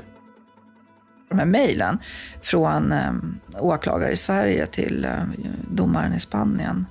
[1.28, 1.98] De här mejlen
[2.42, 3.12] från eh,
[3.58, 5.22] åklagare i Sverige till eh,
[5.70, 6.86] domaren i Spanien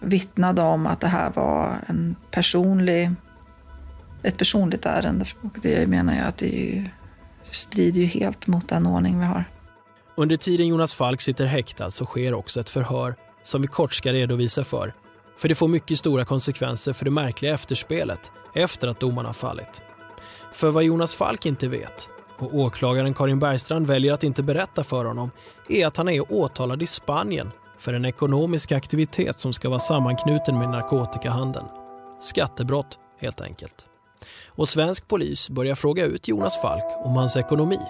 [0.00, 3.10] vittnade om att det här var en personlig
[4.24, 5.26] ett personligt ärende.
[5.42, 6.84] Och det menar jag att det ju,
[7.50, 9.44] strider ju helt mot den ordning vi har.
[10.16, 14.12] Under tiden Jonas Falk sitter häktad så sker också ett förhör som vi kort ska
[14.12, 14.94] redovisa för.
[15.38, 19.82] För det får mycket stora konsekvenser för det märkliga efterspelet efter att domarna fallit.
[20.52, 22.08] För vad Jonas Falk inte vet,
[22.44, 25.30] och åklagaren Karin Bergstrand väljer att inte berätta för honom,
[25.68, 30.58] är att han är åtalad i Spanien för en ekonomisk aktivitet som ska vara sammanknuten
[30.58, 31.66] med narkotikahandeln.
[32.20, 33.86] Skattebrott, helt enkelt
[34.56, 37.80] och svensk polis börjar fråga ut Jonas Falk om hans ekonomi.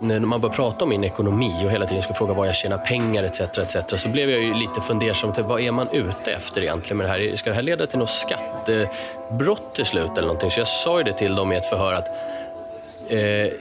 [0.00, 2.78] När man börjar prata om min ekonomi och hela tiden ska fråga var jag tjänar
[2.78, 3.40] pengar etc.
[3.40, 4.02] etc.
[4.02, 7.10] så blev jag ju lite fundersam till vad är man ute efter egentligen med det
[7.10, 7.36] här?
[7.36, 10.50] Ska det här leda till något skattebrott till slut eller någonting?
[10.50, 12.08] Så jag sa ju det till dem i ett förhör att
[13.08, 13.52] eh,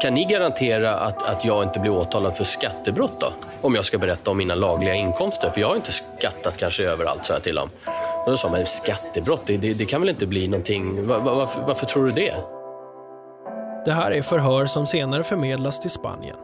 [0.00, 3.26] kan ni garantera att, att jag inte blir åtalad för skattebrott då?
[3.60, 5.50] Om jag ska berätta om mina lagliga inkomster?
[5.50, 7.68] För jag har inte skattat kanske överallt, så jag till dem.
[8.24, 11.60] Och då sa man, skattebrott, det, det, det, kan väl inte bli någonting, var, varför,
[11.66, 12.34] varför tror du det?
[13.84, 16.36] Det här är förhör som senare förmedlas till Spanien.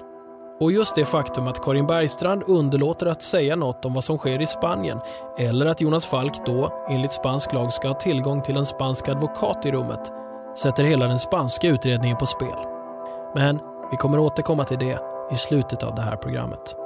[0.61, 4.43] Och just det faktum att Karin Bergstrand underlåter att säga något om vad som sker
[4.43, 5.01] i Spanien
[5.38, 9.67] eller att Jonas Falk då, enligt spansk lag, ska ha tillgång till en spansk advokat
[9.67, 10.12] i rummet
[10.57, 12.71] sätter hela den spanska utredningen på spel.
[13.35, 13.59] Men
[13.90, 14.99] vi kommer återkomma till det
[15.33, 16.77] i slutet av det här programmet.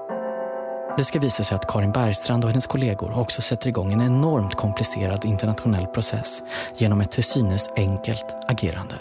[0.96, 4.54] Det ska visa sig att Karin Bergstrand och hennes kollegor också sätter igång en enormt
[4.54, 6.42] komplicerad internationell process
[6.76, 8.94] genom ett till synes enkelt agerande.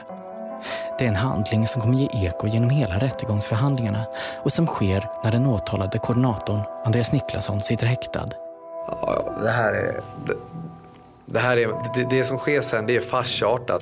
[0.97, 4.05] Det är en handling som kommer ge eko genom hela rättegångsförhandlingarna
[4.43, 8.29] och som sker när den åtalade koordinatorn Andreas Niklasson sitter häktad.
[8.87, 10.01] Ja, det här är...
[10.25, 10.33] Det,
[11.25, 13.81] det här är det, det som sker sen, det är farsartat.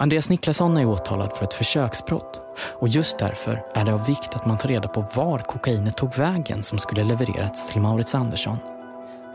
[0.00, 2.40] Andreas Niklasson är åtalad för ett försöksbrott
[2.80, 6.16] och just därför är det av vikt att man tar reda på var kokainet tog
[6.16, 8.56] vägen som skulle levererats till Maurits Andersson.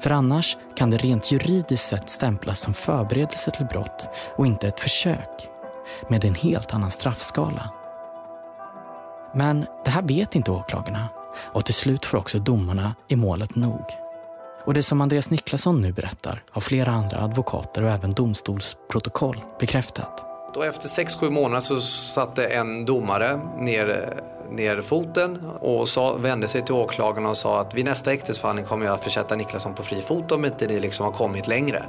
[0.01, 4.79] För annars kan det rent juridiskt sett stämplas som förberedelse till brott och inte ett
[4.79, 5.49] försök
[6.09, 7.69] med en helt annan straffskala.
[9.33, 11.07] Men det här vet inte åklagarna
[11.53, 13.85] och till slut får också domarna i målet nog.
[14.65, 20.34] Och det som Andreas Niklasson nu berättar har flera andra advokater och även domstolsprotokoll bekräftat.
[20.55, 24.13] Och efter 6-7 månader så satte en domare ner,
[24.51, 28.85] ner foten och sa, vände sig till åklagaren och sa att vid nästa häktesförhandling kommer
[28.85, 31.83] jag försätta Niklasson på fri fot om inte ni liksom har kommit längre.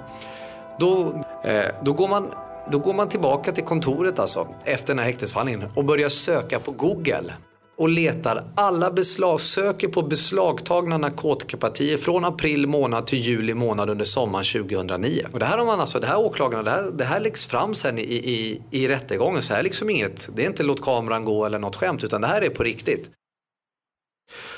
[0.79, 2.31] Då, eh, då, går man,
[2.71, 6.71] då går man tillbaka till kontoret alltså efter den här häktesförhandlingen och börjar söka på
[6.71, 7.33] Google
[7.77, 14.05] och letar alla beslag, söker på beslagtagna narkotikapartier från april månad till juli månad under
[14.05, 15.27] sommaren 2009.
[15.33, 17.75] Och det här har man alltså, det här åklagarna, det här, det här läggs fram
[17.75, 19.43] sen i, i, i rättegången.
[19.43, 22.21] Så här är liksom inget, det är inte låt kameran gå eller något skämt utan
[22.21, 23.11] det här är på riktigt.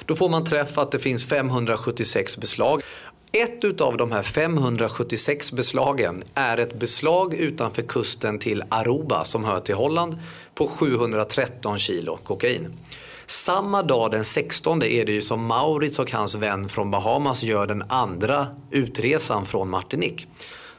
[0.07, 2.83] Då får man träff att det finns 576 beslag.
[3.33, 9.61] Ett utav de här 576 beslagen är ett beslag utanför kusten till Aruba som hör
[9.61, 10.19] till Holland
[10.55, 12.73] på 713 kilo kokain.
[13.31, 17.67] Samma dag den 16 är det ju som Maurits och hans vän från Bahamas gör
[17.67, 20.27] den andra utresan från Martinique.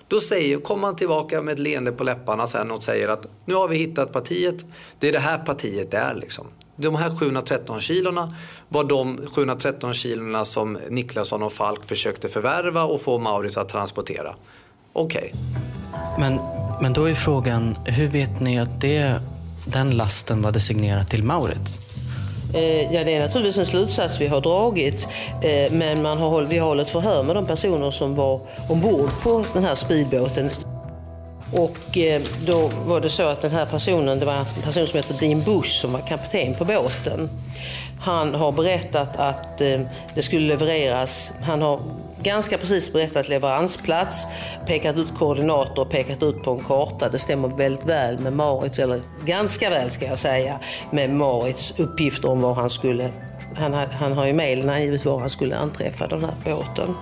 [0.08, 3.54] Då säger, kommer han tillbaka med ett leende på läpparna sen och säger att nu
[3.54, 4.66] har vi hittat partiet.
[5.00, 6.46] Det är det här partiet det är liksom.
[6.76, 8.30] De här 713 kilona
[8.70, 14.36] var de 713 kilona som Niklasson och Falk försökte förvärva och få Maurits att transportera.
[14.94, 15.34] Okej.
[15.34, 15.40] Okay.
[16.20, 16.40] Men,
[16.82, 19.22] men då är frågan, hur vet ni att det,
[19.66, 21.89] den lasten var designerad till Maurits?
[22.54, 25.08] Eh, ja, det är naturligtvis en slutsats vi har dragit.
[25.42, 29.44] Eh, men man har, vi har hållit förhör med de personer som var ombord på
[29.54, 30.50] den här speedbåten.
[31.54, 34.98] Och eh, då var det så att den här personen, det var en person som
[34.98, 37.30] heter Dean Bush som var kapten på båten.
[38.02, 39.58] Han har berättat att
[40.16, 41.80] det skulle levereras, han har
[42.24, 44.28] ganska precis berättat leveransplats,
[44.66, 47.10] pekat ut koordinater och pekat ut på en karta.
[47.10, 50.60] Det stämmer väldigt väl med Marits, eller ganska väl ska jag säga,
[50.92, 53.14] med Marits uppgifter om var han skulle
[53.56, 56.96] han, han har ju mejlen angivit var han skulle anträffa den här båten.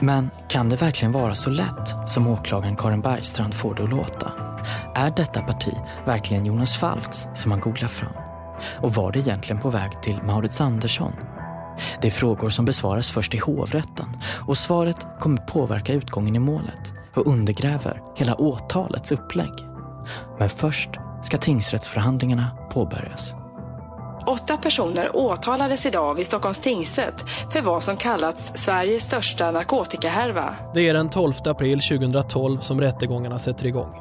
[0.00, 4.32] Men kan det verkligen vara så lätt som åklagaren Karin Bergstrand får det att låta?
[4.94, 5.72] Är detta parti
[6.06, 8.12] verkligen Jonas Falks som han googlar fram?
[8.82, 11.12] Och var det egentligen på väg till Maurits Andersson
[12.00, 14.06] det är frågor som besvaras först i hovrätten
[14.46, 19.52] och svaret kommer påverka utgången i målet och undergräver hela åtalets upplägg.
[20.38, 20.90] Men först
[21.22, 23.34] ska tingsrättsförhandlingarna påbörjas.
[24.26, 30.54] Åtta personer åtalades idag vid Stockholms tingsrätt för vad som kallats Sveriges största narkotikahärva.
[30.74, 33.94] Det är den 12 april 2012 som rättegångarna sätter igång.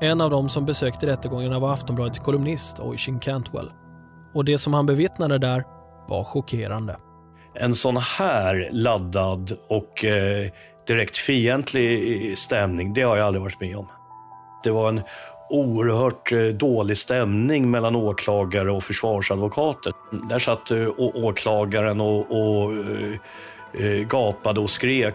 [0.00, 3.70] En av dem som besökte rättegångarna var Aftonbladets kolumnist Oisin Cantwell.
[4.34, 5.64] Och det som han bevittnade där
[6.08, 6.96] var chockerande.
[7.54, 10.50] En sån här laddad och eh,
[10.86, 13.88] direkt fientlig stämning, det har jag aldrig varit med om.
[14.64, 15.00] Det var en
[15.50, 19.92] oerhört eh, dålig stämning mellan åklagare och försvarsadvokater.
[20.28, 22.70] Där satt eh, åklagaren och, och
[24.08, 25.14] gapade och skrek.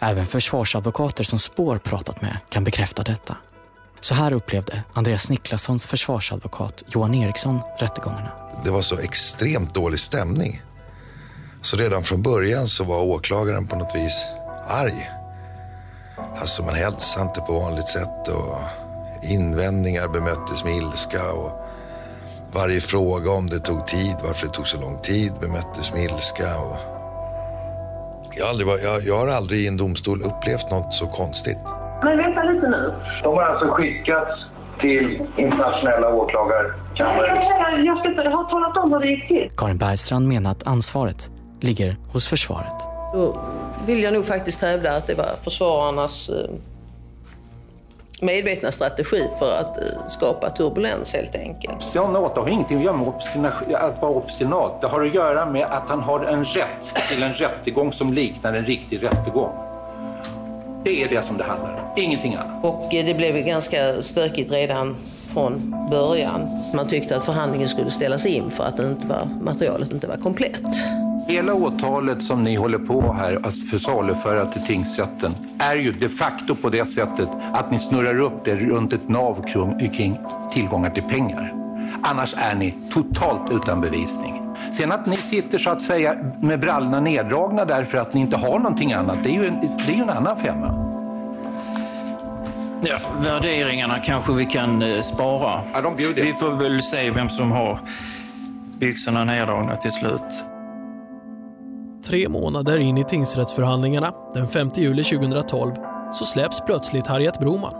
[0.00, 3.36] Även försvarsadvokater som Spår pratat med kan bekräfta detta.
[4.00, 8.43] Så här upplevde Andreas Niklassons försvarsadvokat Johan Eriksson rättegångarna.
[8.64, 10.62] Det var så extremt dålig stämning.
[11.62, 14.26] Så redan från början så var åklagaren på något vis
[14.68, 15.10] arg.
[16.38, 18.58] Alltså man hälsade inte på vanligt sätt och
[19.30, 21.32] invändningar bemöttes med ilska.
[21.32, 21.52] Och
[22.54, 26.58] varje fråga om det tog tid, varför det tog så lång tid bemöttes med ilska.
[26.66, 26.76] Och
[28.36, 31.58] jag, har aldrig, jag, jag har aldrig i en domstol upplevt något så konstigt.
[32.02, 32.94] Men vänta lite nu.
[33.22, 34.30] De har alltså skickats
[34.80, 36.83] till internationella åklagarkammaren.
[36.96, 39.50] Jag, har talat om hur det gick till.
[39.56, 41.30] Karin Bergstrand menar att ansvaret
[41.60, 42.82] ligger hos försvaret.
[43.12, 43.36] Då
[43.86, 46.50] vill jag nog faktiskt hävda att det var försvararnas eh,
[48.20, 51.82] medvetna strategi för att eh, skapa turbulens helt enkelt.
[51.82, 53.12] Stenat har ingenting att göra med
[53.74, 54.80] att vara obstinat.
[54.80, 58.52] Det har att göra med att han har en rätt till en rättegång som liknar
[58.52, 59.52] en riktig rättegång.
[60.84, 62.64] Det är det som det handlar om, ingenting annat.
[62.64, 64.96] Och eh, det blev ganska stökigt redan
[65.34, 66.48] från början.
[66.74, 70.68] Man tyckte att förhandlingen skulle ställas in för att inte var, materialet inte var komplett.
[71.28, 76.54] Hela åtalet som ni håller på här att försaluföra till tingsrätten är ju de facto
[76.54, 79.44] på det sättet att ni snurrar upp det runt ett nav
[79.92, 80.18] kring
[80.52, 81.54] tillgångar till pengar.
[82.02, 84.40] Annars är ni totalt utan bevisning.
[84.72, 88.58] Sen att ni sitter så att säga med brallorna neddragna därför att ni inte har
[88.58, 90.93] någonting annat, det är ju en, det är ju en annan femma.
[92.86, 95.60] Ja, värderingarna kanske vi kan eh, spara.
[95.72, 97.80] Ja, de vi får väl se vem som har
[98.78, 100.44] byxorna neddragna till slut.
[102.04, 105.72] Tre månader in i tingsrättsförhandlingarna, den 5 juli 2012,
[106.12, 107.74] så släpps plötsligt Harriet Broman.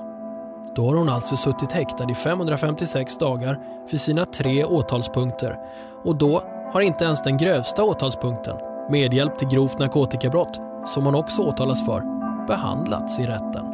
[0.76, 3.58] Då har hon alltså suttit häktad i 556 dagar
[3.90, 5.56] för sina tre åtalspunkter
[6.04, 8.56] och då har inte ens den grövsta åtalspunkten,
[8.90, 12.02] medhjälp till grovt narkotikabrott, som hon också åtalas för,
[12.46, 13.73] behandlats i rätten.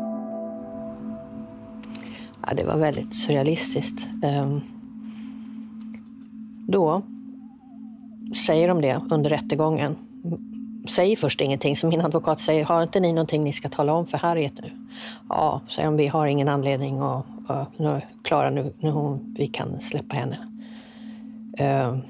[2.47, 4.09] Ja, det var väldigt surrealistiskt.
[4.22, 4.61] Ehm,
[6.68, 7.03] då
[8.47, 9.97] säger de det under rättegången
[10.88, 14.07] säger först ingenting, så min advokat säger, har inte ni någonting ni ska tala om
[14.07, 14.70] för Harriet nu?
[15.28, 19.80] Ja, säger de, vi har ingen anledning och, och nu, Klara, nu, nu vi kan
[19.80, 20.38] släppa henne.
[21.59, 22.01] Ehm,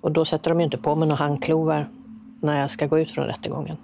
[0.00, 1.88] och då sätter de ju inte på mig några handklovar
[2.40, 3.76] när jag ska gå ut från rättegången.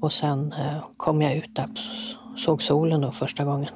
[0.00, 1.68] Och sen eh, kom jag ut där,
[2.36, 3.70] såg solen då första gången.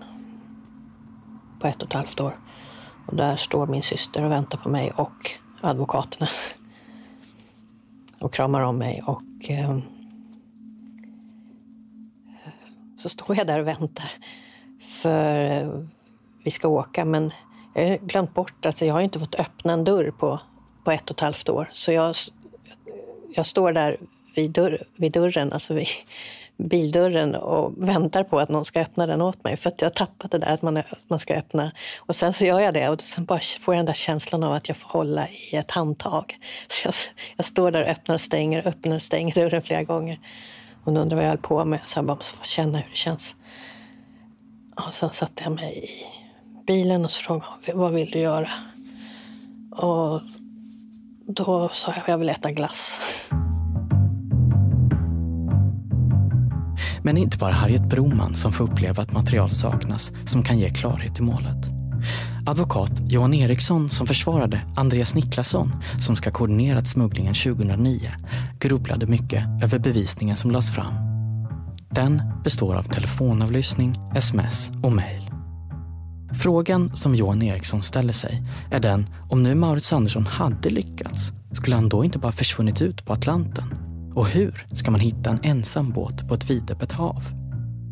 [1.61, 2.38] På ett och ett halvt år.
[3.07, 5.30] Och där står min syster och väntar på mig och
[5.61, 6.28] advokaterna.
[8.20, 9.78] och kramar om mig och eh,
[12.98, 14.12] så står jag där och väntar.
[14.80, 15.82] För eh,
[16.44, 17.32] vi ska åka men
[17.74, 20.40] jag har glömt bort att jag har inte fått öppna en dörr på,
[20.84, 21.70] på ett och ett halvt år.
[21.72, 22.14] Så jag,
[23.34, 23.96] jag står där
[24.36, 25.88] vid, dörr, vid dörren, alltså vid
[26.57, 29.57] bildörren och väntar på att någon ska öppna den åt mig.
[29.57, 31.72] För att jag har tappat det där att man, att man ska öppna.
[31.98, 34.52] Och sen så gör jag det och sen bara får jag den där känslan av
[34.52, 36.38] att jag får hålla i ett handtag.
[36.68, 36.94] Så jag,
[37.36, 40.20] jag står där och öppnar och stänger, öppnar och stänger dörren flera gånger.
[40.84, 41.80] Hon undrar vad jag höll på med.
[41.84, 43.36] Så jag bara måste få känna hur det känns.
[44.86, 45.90] Och sen satte jag mig i
[46.66, 48.48] bilen och så frågade hon, vad vill du göra?
[49.70, 50.20] Och
[51.26, 53.00] då sa jag, jag vill äta glass.
[57.07, 60.59] Men det är inte bara Harriet Broman som får uppleva att material saknas som kan
[60.59, 61.70] ge klarhet i målet.
[62.46, 68.11] Advokat Johan Eriksson som försvarade Andreas Niklasson som ska koordinerat smugglingen 2009
[68.61, 70.94] grubblade mycket över bevisningen som lades fram.
[71.90, 75.30] Den består av telefonavlyssning, sms och mejl.
[76.42, 81.76] Frågan som Johan Eriksson ställer sig är den om nu Maurits Andersson hade lyckats, skulle
[81.76, 83.86] han då inte bara försvunnit ut på Atlanten?
[84.17, 87.25] Och hur ska man hitta en ensam båt på ett vidöppet hav?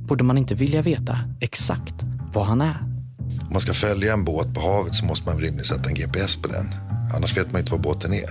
[0.08, 1.94] Borde man inte vilja veta exakt
[2.32, 2.78] var han är?
[3.18, 6.36] Om man ska följa en båt på havet så måste man rimligen sätta en GPS
[6.36, 6.74] på den.
[7.14, 8.30] Annars vet man inte var båten är.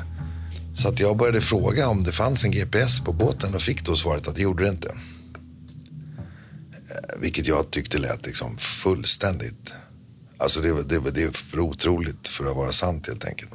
[0.75, 3.95] Så att jag började fråga om det fanns en GPS på båten och fick då
[3.95, 4.89] svaret att det gjorde det inte.
[4.89, 4.95] Eh,
[7.21, 9.73] vilket jag tyckte lät liksom fullständigt
[10.37, 13.51] Alltså det, det, det är för otroligt för att vara sant helt enkelt.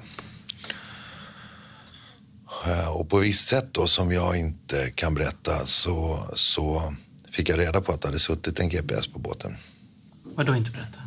[2.66, 6.94] Eh, och på visst sätt då som jag inte kan berätta så, så
[7.30, 9.56] fick jag reda på att det hade suttit en GPS på båten.
[10.24, 10.98] Vadå inte berätta?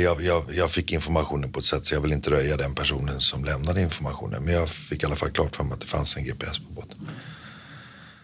[0.00, 3.20] Jag, jag, jag fick informationen på ett sätt så jag vill inte röja den personen
[3.20, 4.42] som lämnade informationen.
[4.42, 6.72] Men jag fick i alla fall klart för mig att det fanns en GPS på
[6.72, 7.08] båten.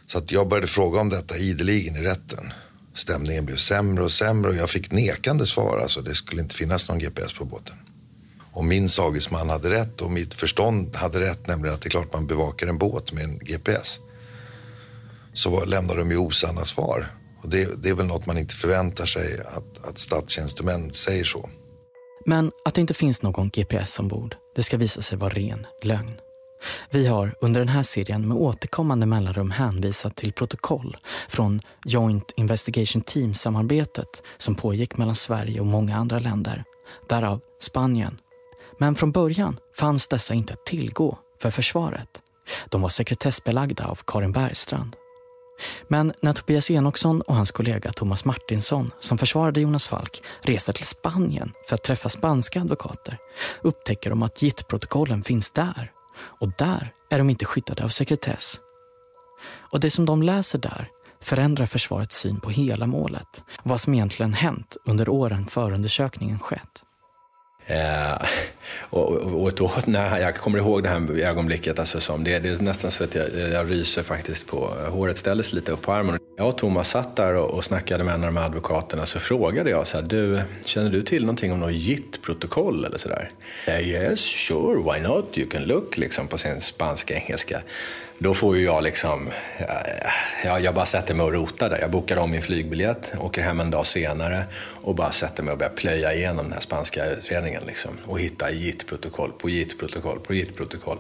[0.07, 2.53] Så att jag började fråga om detta ideligen i rätten
[2.99, 5.79] stämningen blev sämre och sämre och jag fick nekande svar.
[5.79, 7.76] Alltså det skulle inte finnas någon GPS på båten.
[8.59, 12.13] Om min sagesman hade rätt och mitt förstånd hade rätt, nämligen att det är klart
[12.13, 14.01] man bevakar en båt med en GPS.
[15.33, 17.15] Så lämnar de ju osanna svar.
[17.43, 21.49] Och det, det är väl något man inte förväntar sig att, att statstjänstemän säger så.
[22.27, 26.13] Men att det inte finns någon GPS ombord, det ska visa sig vara ren lögn.
[26.91, 30.97] Vi har under den här serien med återkommande mellanrum hänvisat till protokoll
[31.29, 36.65] från Joint Investigation Team-samarbetet som pågick mellan Sverige och många andra länder,
[37.09, 38.19] därav Spanien.
[38.79, 42.22] Men från början fanns dessa inte att tillgå för försvaret.
[42.68, 44.97] De var sekretessbelagda av Karin Bergstrand.
[45.89, 50.87] Men när Tobias Enoksson och hans kollega Thomas Martinsson, som försvarade Jonas Falk, reser till
[50.87, 53.18] Spanien för att träffa spanska advokater
[53.62, 55.93] upptäcker de att JIT-protokollen finns där
[56.41, 58.61] och där är de inte skyddade av sekretess.
[59.72, 60.89] Och det som de läser där
[61.20, 66.85] förändrar försvarets syn på hela målet och vad som egentligen hänt under åren förundersökningen skett.
[67.69, 68.27] Eh,
[68.91, 69.12] och,
[69.43, 72.91] och då, när jag kommer ihåg det här ögonblicket, alltså som, det, det är nästan
[72.91, 76.19] så att jag, jag ryser faktiskt på håret ställer sig lite upp på armen.
[76.37, 79.21] Jag och Thomas satt där och, och snackade med en av de här advokaterna så
[79.21, 83.31] frågade jag så här, du, känner du till någonting om något JIT-protokoll eller sådär?
[83.66, 85.39] Eh, yes, sure, why not?
[85.39, 87.62] You can look, liksom på sin spanska engelska.
[88.21, 89.66] Då får ju jag liksom, eh,
[90.45, 91.79] ja, jag bara sätter mig och rotar där.
[91.81, 94.45] Jag bokar om min flygbiljett, åker hem en dag senare
[94.83, 97.91] och bara sätter mig och börjar plöja igenom den här spanska utredningen liksom.
[98.07, 100.99] Och hitta JIT-protokoll på JIT-protokoll på JIT-protokoll.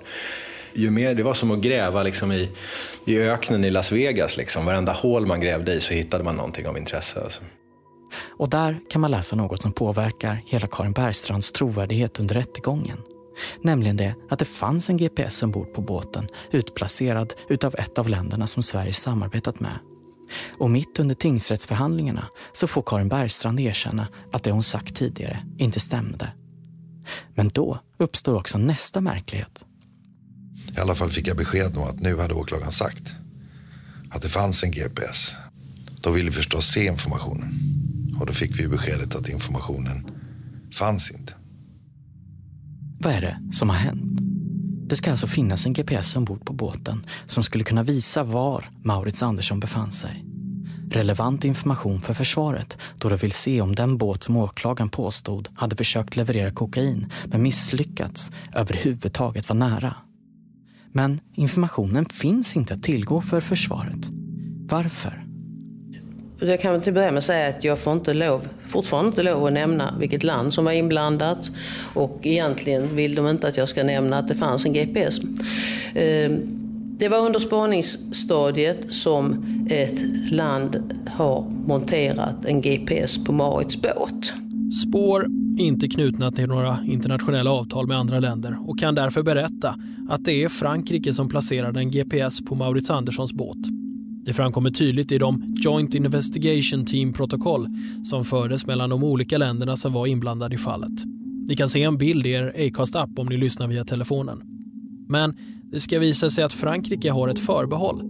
[0.72, 2.48] Ju mer, det var som att gräva liksom i,
[3.06, 4.36] i öknen i Las Vegas.
[4.36, 4.64] Liksom.
[4.64, 7.20] Varenda hål man grävde i så hittade man någonting av intresse.
[7.20, 7.42] Alltså.
[8.38, 12.98] Och där kan man läsa något som påverkar hela Karin Bergstrands trovärdighet under rättegången.
[13.62, 18.46] Nämligen det att det fanns en GPS ombord på båten utplacerad utav ett av länderna
[18.46, 19.78] som Sverige samarbetat med.
[20.58, 25.80] Och mitt under tingsrättsförhandlingarna så får Karin Bergstrand erkänna att det hon sagt tidigare inte
[25.80, 26.32] stämde.
[27.34, 29.64] Men då uppstår också nästa märklighet.
[30.76, 33.14] I alla fall fick jag besked om att nu hade åklagaren sagt
[34.10, 35.36] att det fanns en GPS.
[36.02, 37.54] Då ville vi förstås se informationen.
[38.20, 40.10] Och då fick vi beskedet att informationen
[40.72, 41.34] fanns inte.
[43.00, 44.20] Vad är det som har hänt?
[44.88, 49.22] Det ska alltså finnas en GPS ombord på båten som skulle kunna visa var Maurits
[49.22, 50.24] Andersson befann sig.
[50.90, 55.76] Relevant information för försvaret då de vill se om den båt som åklagaren påstod hade
[55.76, 59.94] försökt leverera kokain men misslyckats överhuvudtaget var nära.
[60.92, 64.08] Men informationen finns inte att tillgå för försvaret.
[64.68, 65.27] Varför?
[66.40, 69.52] Jag kan till börja med säga att jag får inte lov, fortfarande inte lov att
[69.52, 71.50] nämna vilket land som var inblandat.
[71.94, 75.20] Och egentligen vill de inte att jag ska nämna att det fanns en GPS.
[75.94, 76.40] Ehm,
[76.98, 84.32] det var under spaningsstadiet som ett land har monterat en GPS på Marits båt.
[84.88, 85.26] Spår
[85.58, 89.74] inte knutna till några internationella avtal med andra länder och kan därför berätta
[90.08, 93.58] att det är Frankrike som placerade en GPS på Maurits Anderssons båt.
[94.28, 97.68] Det framkommer tydligt i de Joint Investigation Team-protokoll
[98.04, 101.04] som fördes mellan de olika länderna som var inblandade i fallet.
[101.48, 104.42] Ni kan se en bild i er Acast-app om ni lyssnar via telefonen.
[105.06, 105.36] Men
[105.72, 108.02] det ska visa sig att Frankrike har ett förbehåll.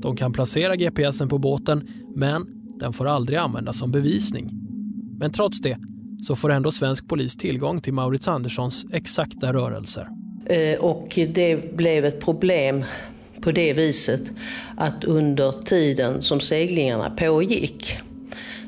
[0.00, 2.46] De kan placera GPSen på båten, men
[2.80, 4.50] den får aldrig användas som bevisning.
[5.18, 5.78] Men trots det
[6.22, 10.08] så får ändå svensk polis tillgång till Maurits Anderssons exakta rörelser.
[10.46, 12.84] Eh, och det blev ett problem
[13.44, 14.22] på det viset
[14.76, 17.98] att under tiden som seglingarna pågick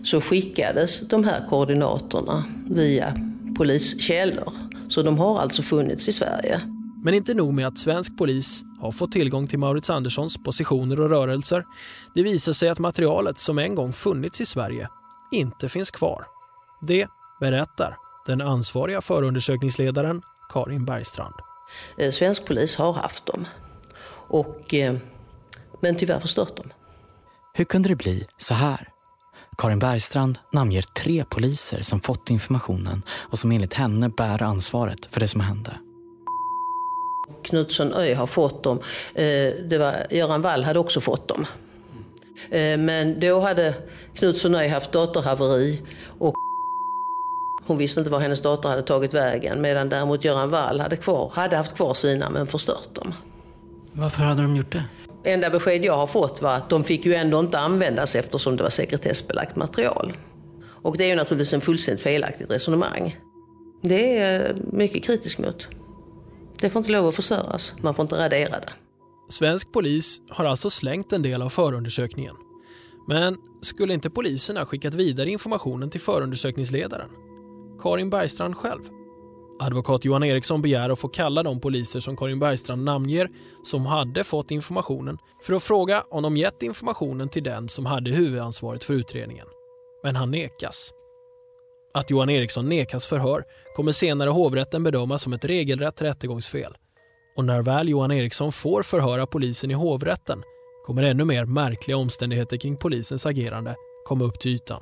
[0.04, 3.14] så skickades de här koordinaterna via
[3.56, 4.52] poliskällor.
[4.88, 6.60] Så de har alltså funnits i Sverige.
[7.04, 11.08] Men inte nog med att svensk polis har fått tillgång till Maurits Anderssons positioner och
[11.08, 11.64] rörelser.
[12.14, 14.88] Det visar sig att materialet som en gång funnits i Sverige
[15.32, 16.24] inte finns kvar.
[16.86, 17.06] Det
[17.40, 17.96] berättar
[18.26, 21.34] den ansvariga förundersökningsledaren Karin Bergstrand.
[21.98, 23.46] Eh, svensk polis har haft dem,
[24.28, 24.96] och, eh,
[25.80, 26.72] men tyvärr förstört dem.
[27.54, 28.88] Hur kunde det bli så här?
[29.58, 35.20] Karin Bergstrand namnger tre poliser som fått informationen och som enligt henne bär ansvaret för
[35.20, 35.78] det som hände.
[37.44, 38.78] Knutsson Öj har fått dem.
[39.14, 41.46] Eh, det var, Göran Wall hade också fått dem.
[42.78, 43.74] Men då hade
[44.14, 45.82] Knutsson Öj haft datorhaveri
[46.18, 46.34] och
[47.66, 51.30] hon visste inte var hennes dotter hade tagit vägen medan däremot Göran Wall hade, kvar,
[51.34, 53.14] hade haft kvar sina men förstört dem.
[53.98, 54.84] Varför hade de gjort det?
[55.24, 58.62] Enda besked jag har fått var att de fick ju ändå inte användas eftersom det
[58.62, 60.12] var sekretessbelagt material.
[60.66, 63.16] Och det är ju naturligtvis en fullständigt felaktigt resonemang.
[63.82, 65.68] Det är jag mycket kritisk mot.
[66.60, 67.74] Det får inte lov att förstöras.
[67.80, 68.72] Man får inte radera det.
[69.30, 72.34] Svensk polis har alltså slängt en del av förundersökningen.
[73.08, 77.08] Men skulle inte polisen ha skickat vidare informationen till förundersökningsledaren?
[77.82, 78.80] Karin Bergstrand själv.
[79.58, 83.28] Advokat Johan Eriksson begär att få kalla de poliser som Karin Bergstrand namnger
[83.64, 88.10] som hade fått informationen för att fråga om de gett informationen till den som hade
[88.10, 89.46] huvudansvaret för utredningen.
[90.02, 90.90] Men han nekas.
[91.94, 93.44] Att Johan Eriksson nekas förhör
[93.76, 96.76] kommer senare hovrätten bedöma som ett regelrätt rättegångsfel.
[97.36, 100.42] Och när väl Johan Eriksson får förhöra polisen i hovrätten
[100.86, 104.80] kommer ännu mer märkliga omständigheter kring polisens agerande komma upp till ytan.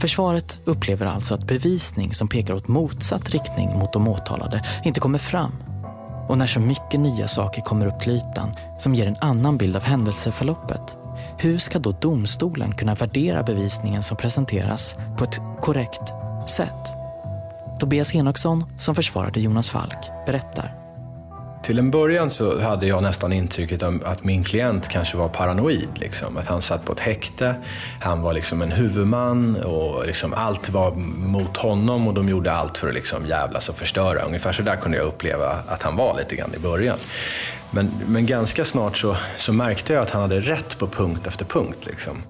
[0.00, 5.18] Försvaret upplever alltså att bevisning som pekar åt motsatt riktning mot de åtalade inte kommer
[5.18, 5.52] fram.
[6.28, 9.76] Och när så mycket nya saker kommer upp till ytan som ger en annan bild
[9.76, 10.96] av händelseförloppet,
[11.38, 16.12] hur ska då domstolen kunna värdera bevisningen som presenteras på ett korrekt
[16.46, 16.96] sätt?
[17.80, 20.79] Tobias Enoksson, som försvarade Jonas Falk, berättar.
[21.62, 25.88] Till en början så hade jag nästan intrycket att min klient kanske var paranoid.
[25.94, 26.36] Liksom.
[26.36, 27.54] Att han satt på ett häkte,
[28.00, 32.78] han var liksom en huvudman och liksom allt var mot honom och de gjorde allt
[32.78, 34.22] för att liksom jävlas och förstöra.
[34.22, 36.96] Ungefär så där kunde jag uppleva att han var lite grann i början.
[37.70, 41.44] Men, men ganska snart så, så märkte jag att han hade rätt på punkt efter
[41.44, 41.86] punkt.
[41.86, 42.22] Liksom.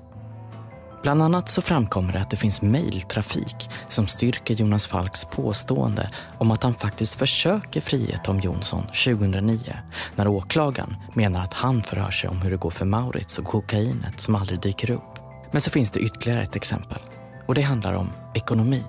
[1.02, 6.50] Bland annat så framkommer det att det finns mejltrafik som styrker Jonas Falks påstående om
[6.50, 9.76] att han faktiskt försöker frige Tom Jonsson 2009
[10.16, 14.20] när åklagaren menar att han förhör sig om hur det går för Maurits och kokainet
[14.20, 15.18] som aldrig dyker upp.
[15.50, 16.98] Men så finns det ytterligare ett exempel
[17.46, 18.84] och det handlar om ekonomi.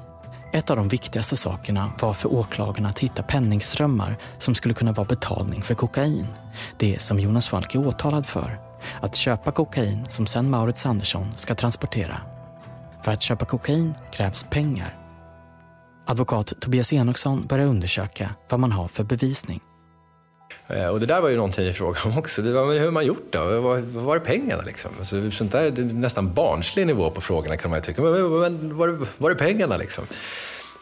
[0.54, 5.08] Ett av de viktigaste sakerna var för åklagarna att hitta penningströmmar som skulle kunna vara
[5.08, 6.28] betalning för kokain.
[6.78, 8.71] Det som Jonas Falk är åtalad för
[9.02, 12.22] att köpa kokain som sen Maurits Andersson ska transportera.
[13.04, 14.98] För att köpa kokain krävs pengar.
[16.08, 19.62] Advokat Tobias Enoksson börjar undersöka vad man har för bevisning.
[20.68, 22.42] Eh, och det där var ju någonting i fråga om också.
[22.42, 23.62] Det var, hur har man gjort då?
[23.62, 24.92] Var, var är pengarna liksom?
[25.00, 28.02] Alltså, sånt där, det är nästan barnslig nivå på frågorna kan man ju tycka.
[28.02, 30.04] Men, men var, var är pengarna liksom?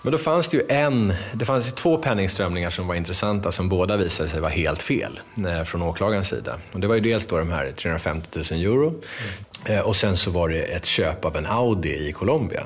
[0.01, 3.69] Men då fanns det ju en, det fanns ju två penningströmningar som var intressanta som
[3.69, 6.57] båda visade sig vara helt fel eh, från åklagarens sida.
[6.73, 8.93] Och det var ju dels då de här 350 000 euro
[9.65, 9.85] mm.
[9.85, 12.63] och sen så var det ett köp av en Audi i Colombia.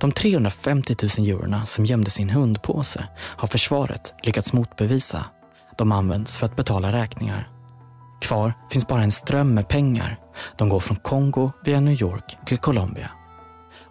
[0.00, 5.24] De 350 000 eurona som gömde sin hundpåse har försvaret lyckats motbevisa.
[5.78, 7.48] De används för att betala räkningar.
[8.20, 10.18] Kvar finns bara en ström med pengar.
[10.58, 13.10] De går från Kongo via New York till Colombia.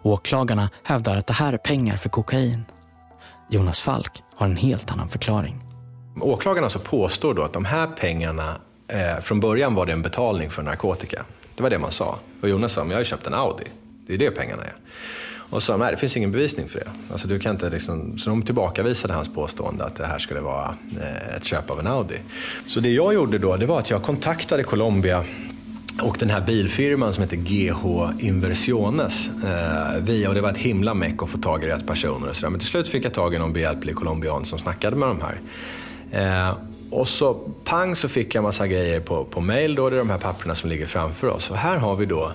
[0.02, 2.64] Åklagarna hävdar att det här är pengar för kokain.
[3.52, 5.60] Jonas Falk har en helt annan förklaring.
[6.20, 8.56] Åklagarna så påstår då att de här pengarna,
[8.88, 11.24] eh, från början var det en betalning för narkotika.
[11.54, 12.18] Det var det man sa.
[12.42, 13.64] Och Jonas sa, men jag har ju köpt en Audi.
[14.06, 14.74] Det är det pengarna är.
[15.50, 16.90] Och sa, nej det finns ingen bevisning för det.
[17.10, 20.76] Alltså, du kan inte liksom, så de tillbakavisade hans påstående att det här skulle vara
[21.00, 22.18] eh, ett köp av en Audi.
[22.66, 25.24] Så det jag gjorde då, det var att jag kontaktade Colombia
[26.02, 29.30] och den här bilfirman som heter GH Inversiones.
[29.44, 32.36] Eh, via, och det var ett himla meck att få tag i rätt personer och
[32.36, 32.50] sådär.
[32.50, 35.40] Men till slut fick jag tag i någon behjälplig colombian som snackade med de här.
[36.48, 36.56] Eh,
[36.90, 37.34] och så
[37.64, 40.54] pang så fick jag massa grejer på, på mail då, det är de här papperna
[40.54, 41.50] som ligger framför oss.
[41.50, 42.32] Och här har vi då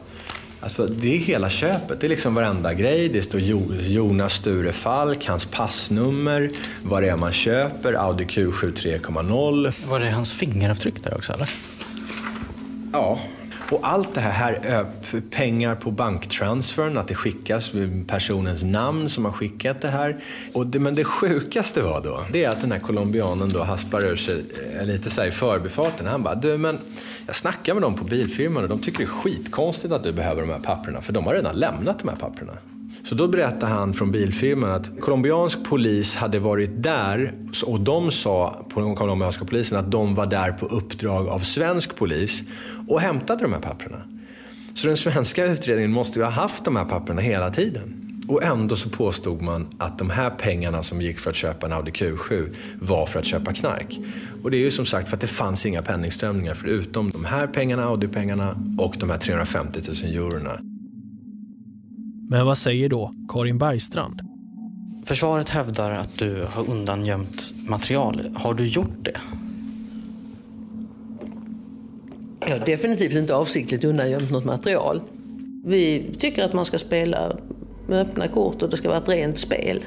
[0.66, 2.02] Alltså, det är hela köpet.
[2.02, 3.10] Det är liksom varenda grej.
[3.10, 6.50] Det står Jonas Sture Falk, hans passnummer,
[6.84, 9.88] vad det är man köper, Audi Q7 3.0.
[9.90, 11.50] Var det hans fingeravtryck där också eller?
[12.92, 13.20] Ja,
[13.72, 14.86] och allt det här, här
[15.32, 17.72] pengar på banktransfern, att det skickas
[18.08, 20.18] personens namn som har skickat det här.
[20.54, 24.06] Och det, men det sjukaste var då, det är att den här colombianen då hasplar
[24.06, 24.44] ur sig
[24.80, 26.06] eh, lite så i förbifarten.
[26.06, 26.80] Han bara, du men
[27.26, 30.42] jag snackar med dem på bilfirman och de tycker det är skitkonstigt att du behöver
[30.42, 32.52] de här papperna för de har redan lämnat de här papperna.
[33.06, 37.34] Så då berättade han från bilfirman att colombiansk polis hade varit där
[37.66, 41.96] och de sa på den colombianska polisen att de var där på uppdrag av svensk
[41.96, 42.44] polis
[42.88, 44.02] och hämtade de här papperna.
[44.76, 48.02] Så den svenska utredningen måste ju ha haft de här papperna hela tiden.
[48.28, 51.74] Och ändå så påstod man att de här pengarna som gick för att köpa en
[51.74, 54.00] Audi Q7 var för att köpa knark.
[54.44, 57.48] Och det är ju som sagt för att det fanns inga penningströmningar förutom de här
[57.48, 60.75] pengarna, Audi-pengarna och de här 350 000 eurona.
[62.30, 64.22] Men vad säger då Karin Bergstrand?
[65.06, 68.22] Försvaret hävdar att du har undangömt material.
[68.36, 69.22] Har du gjort det?
[72.40, 75.02] Jag har definitivt inte avsiktligt undangömt något material.
[75.66, 77.36] Vi tycker att man ska spela
[77.88, 79.84] med öppna kort och det ska vara ett rent spel.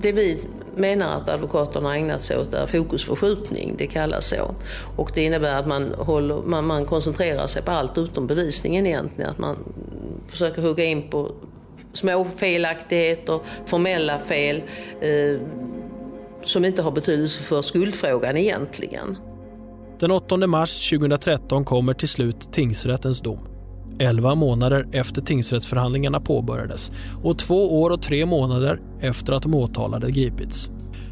[0.00, 0.38] Det vi
[0.76, 4.54] menar att advokaterna har ägnat sig åt är fokusförskjutning, det kallas så.
[4.96, 9.30] Och det innebär att man, håller, man, man koncentrerar sig på allt utom bevisningen egentligen.
[9.30, 9.56] Att man
[10.32, 11.32] försöker hugga in på
[11.92, 14.62] små felaktigheter, formella fel
[15.00, 15.40] eh,
[16.44, 19.16] som inte har betydelse för skuldfrågan egentligen.
[19.98, 23.48] Den 8 mars 2013 kommer till slut tingsrättens dom.
[23.98, 30.10] 11 månader efter tingsrättsförhandlingarna påbörjades och två år och tre månader efter att de åtalade
[30.10, 30.70] gripits.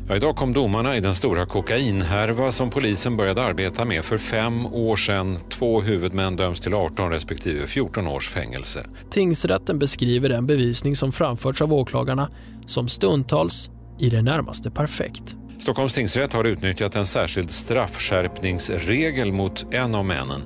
[0.08, 4.66] Ja, idag kom domarna i den stora kokainhärva som polisen började arbeta med för fem
[4.66, 5.38] år sedan.
[5.50, 8.86] Två huvudmän döms till 18 respektive 14 års fängelse.
[9.10, 12.30] Tingsrätten beskriver den bevisning som framförts av åklagarna
[12.66, 15.36] som stundtals i det närmaste perfekt.
[15.58, 20.42] Stockholms tingsrätt har utnyttjat en särskild straffskärpningsregel mot en av männen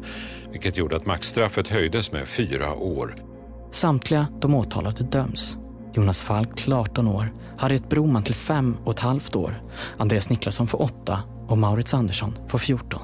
[0.54, 3.16] vilket gjorde att maxstraffet höjdes med fyra år.
[3.70, 5.56] Samtliga de åtalade döms.
[5.96, 9.62] Jonas Falk till 18 år, Harriet Broman till 5 och ett halvt år,
[9.96, 13.00] Andreas Niklasson får 8 och Maurits Andersson får 14.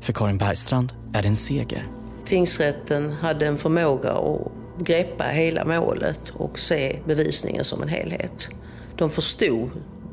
[0.00, 1.86] För Karin Bergstrand är det en seger.
[2.24, 8.48] Tingsrätten hade en förmåga att greppa hela målet och se bevisningen som en helhet.
[8.96, 9.70] De förstod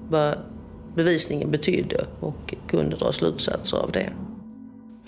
[0.10, 0.38] vad
[0.96, 4.10] bevisningen betydde och kunde dra slutsatser av det.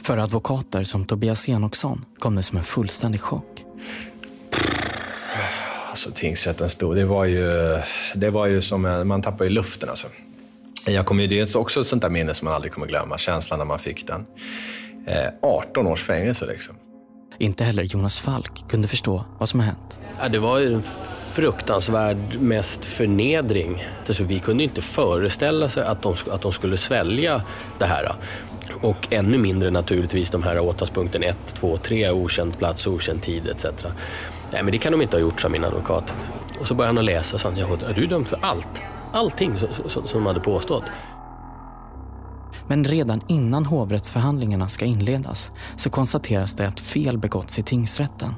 [0.02, 3.66] För advokater som Tobias Enoksson kom det som en fullständig chock.
[5.96, 7.80] Alltså tingsrättens dom, det var ju,
[8.16, 10.08] det var ju som, en, man tappar ju luften alltså.
[10.86, 13.60] Jag kommer, det är också ett sånt där minne som man aldrig kommer glömma, känslan
[13.60, 14.26] när man fick den.
[15.08, 16.76] Eh, 18 års fängelse liksom.
[17.38, 20.00] Inte heller Jonas Falk kunde förstå vad som hänt.
[20.22, 20.84] Ja, det var ju en
[21.34, 23.88] fruktansvärd mest förnedring.
[24.08, 27.44] Alltså, vi kunde inte föreställa sig att de, att de skulle svälja
[27.80, 28.16] det här.
[28.82, 33.66] Och ännu mindre naturligtvis de här åtalspunkten 1, 2, 3, okänd plats, okänd tid etc.
[34.52, 36.14] Nej men det kan de inte ha gjort, sa min advokat.
[36.60, 38.82] Och så började han att läsa och sa, är du dömd för allt?
[39.12, 40.84] Allting som de hade påstått.
[42.68, 48.34] Men redan innan hovrättsförhandlingarna ska inledas så konstateras det att fel begåtts i tingsrätten.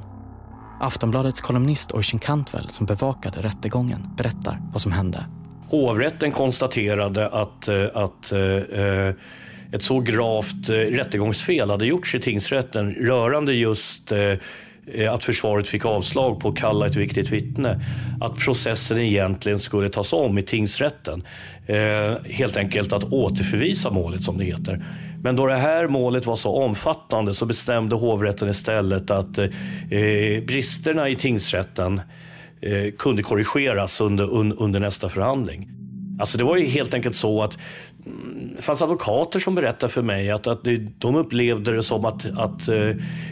[0.80, 5.26] Aftonbladets kolumnist Oisin Cantwell som bevakade rättegången berättar vad som hände.
[5.70, 9.14] Hovrätten konstaterade att, eh, att äh,
[9.72, 14.12] ett så gravt rättegångsfel hade gjorts i tingsrätten rörande just
[14.94, 17.82] Eh, att försvaret fick avslag på att kalla ett viktigt vittne.
[18.22, 21.24] Att processen egentligen skulle tas om i tingsrätten.
[21.66, 24.86] Eh, helt enkelt att återförvisa målet som det heter.
[25.24, 29.46] Men då det här målet var så omfattande så bestämde hovrätten istället att eh,
[29.90, 32.02] eh bristerna i tingsrätten
[32.62, 35.70] eh, kunde korrigeras under, un, under nästa förhandling.
[36.20, 37.58] Alltså det var ju helt enkelt så att
[38.56, 40.60] det fanns advokater som berättade för mig att, att
[40.98, 42.90] de upplevde det som att, att eh,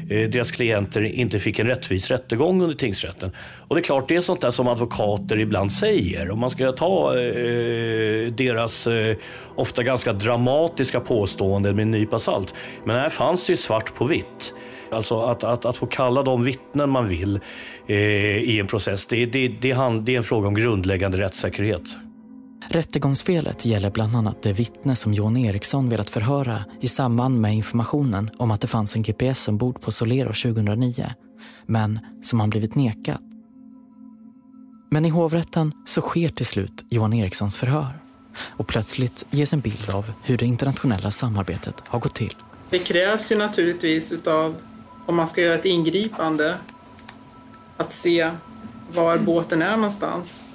[0.09, 3.31] eh, deras klienter inte fick en rättvis rättegång under tingsrätten.
[3.67, 6.31] Och det är klart, det är sånt där som advokater ibland säger.
[6.31, 9.17] Om man ska ta eh, deras eh,
[9.55, 12.53] ofta ganska dramatiska påståenden med en nypa salt.
[12.83, 14.53] Men här fanns det ju svart på vitt.
[14.91, 17.39] Alltså att, att, att få kalla de vittnen man vill
[17.87, 17.97] eh,
[18.37, 22.04] i en process, det, det, det, det är en fråga om grundläggande rättssäkerhet.
[22.67, 28.29] Rättegångsfelet gäller bland annat det vittne som Johan Eriksson velat förhöra i samband med informationen
[28.37, 31.13] om att det fanns en GPS ombord på Solero 2009,
[31.65, 33.17] men som han blivit nekad.
[34.91, 37.99] Men i hovrätten så sker till slut Johan Erikssons förhör
[38.41, 42.35] och plötsligt ges en bild av hur det internationella samarbetet har gått till.
[42.69, 44.55] Det krävs ju naturligtvis utav,
[45.05, 46.57] om man ska göra ett ingripande,
[47.77, 48.31] att se
[48.93, 50.47] var båten är någonstans.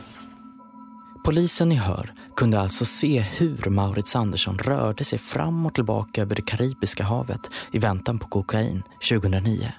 [1.25, 6.35] Polisen i Hör kunde alltså se hur Maurits Andersson rörde sig fram och tillbaka över
[6.35, 7.41] det Karibiska havet
[7.73, 9.73] i väntan på kokain 2009.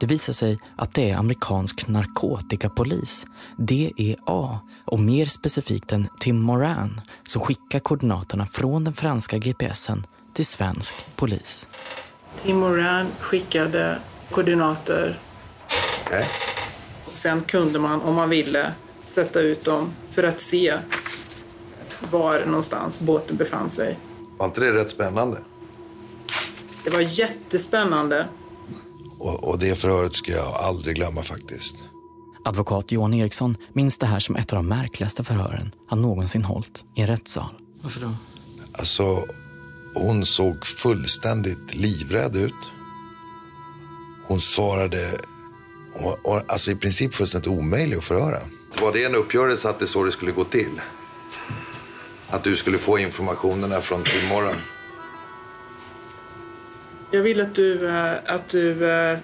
[0.00, 3.26] Det visar sig att det är amerikansk narkotikapolis,
[3.56, 10.46] DEA, och mer specifikt en Tim Moran som skickar koordinaterna från den franska GPSen till
[10.46, 11.68] svensk polis.
[12.42, 13.98] Tim Moran skickade
[14.30, 15.18] koordinater.
[16.06, 16.24] Okay.
[17.12, 18.72] Sen kunde man, om man ville,
[19.02, 20.78] sätta ut dem för att se
[22.10, 23.98] var någonstans båten befann sig.
[24.38, 25.38] Var inte det rätt spännande?
[26.84, 28.28] Det var jättespännande.
[29.18, 31.76] Och, och det förhöret ska jag aldrig glömma faktiskt.
[32.44, 36.84] Advokat Johan Eriksson minns det här som ett av de märkligaste förhören han någonsin hållit
[36.94, 37.54] i en rättssal.
[37.82, 38.14] Varför då?
[38.72, 39.24] Alltså,
[39.94, 42.70] hon såg fullständigt livrädd ut.
[44.26, 45.18] Hon svarade,
[46.48, 48.38] alltså i princip fullständigt omöjlig att förhöra.
[48.78, 50.80] Var det en uppgörelse att det så det skulle gå till?
[52.28, 54.56] Att du skulle få informationerna från imorgon?
[57.10, 59.18] Jag vill att du, eh, att du eh,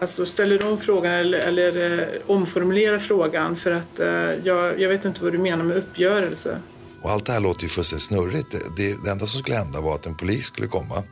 [0.00, 4.00] alltså ställer om frågan eller, eller eh, omformulerar frågan för att
[4.44, 6.60] jag, jag vet inte vad du menar med uppgörelse.
[7.02, 8.50] Och allt det här låter ju fullständigt snurrigt.
[8.50, 11.02] Det, det, det enda som skulle hända var att en polis skulle komma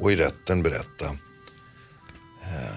[0.00, 1.04] och i rätten berätta
[2.40, 2.76] eh,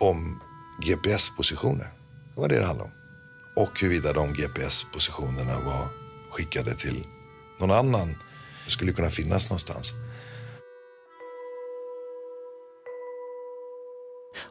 [0.00, 0.40] om
[0.82, 1.88] GPS-positioner.
[2.34, 2.96] Det var det det handlade om.
[3.56, 5.88] Och huruvida de GPS-positionerna var
[6.30, 7.06] skickade till
[7.60, 8.16] någon annan.
[8.64, 9.92] Det skulle kunna finnas någonstans.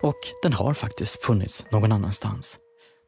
[0.01, 2.59] Och den har faktiskt funnits någon annanstans.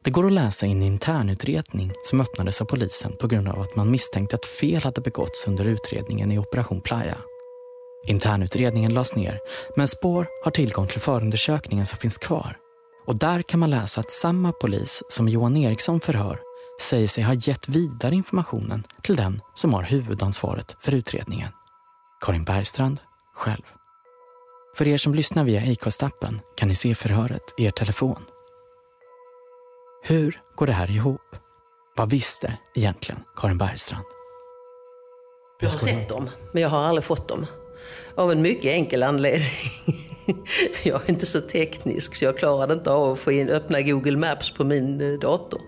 [0.04, 3.76] Det går att läsa i en internutredning som öppnades av polisen på grund av att
[3.76, 7.18] man misstänkte att fel hade begåtts under utredningen i Operation Playa.
[8.06, 9.38] Internutredningen lades ner,
[9.76, 12.56] men Spår har tillgång till förundersökningen som finns kvar.
[13.06, 16.40] Och där kan man läsa att samma polis som Johan Eriksson förhör
[16.80, 21.48] säger sig ha gett vidare informationen till den som har huvudansvaret för utredningen.
[22.20, 23.00] Karin Bergstrand
[23.34, 23.62] själv.
[24.76, 28.22] För er som lyssnar via Acast-appen kan ni se förhöret i er telefon.
[30.02, 31.36] Hur går det här ihop?
[31.96, 34.04] Vad visste egentligen Karin Bergstrand?
[35.60, 37.46] Jag har sett dem, men jag har aldrig fått dem.
[38.14, 39.50] Av en mycket enkel anledning.
[40.84, 44.16] Jag är inte så teknisk så jag klarade inte av att få in, öppna Google
[44.16, 45.60] Maps på min eh, dator.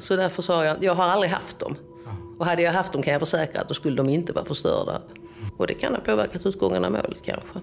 [0.00, 1.76] Så därför sa jag, jag har aldrig haft dem.
[2.38, 5.02] Och hade jag haft dem kan jag försäkra att då skulle de inte vara förstörda.
[5.56, 7.60] Och det kan ha påverkat utgången av målet kanske.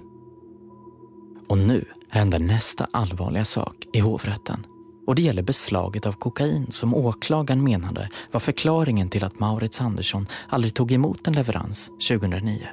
[1.47, 4.65] Och nu händer nästa allvarliga sak i hovrätten.
[5.07, 10.27] Och det gäller beslaget av kokain som åklagaren menade var förklaringen till att Maurits Andersson
[10.47, 12.67] aldrig tog emot en leverans 2009.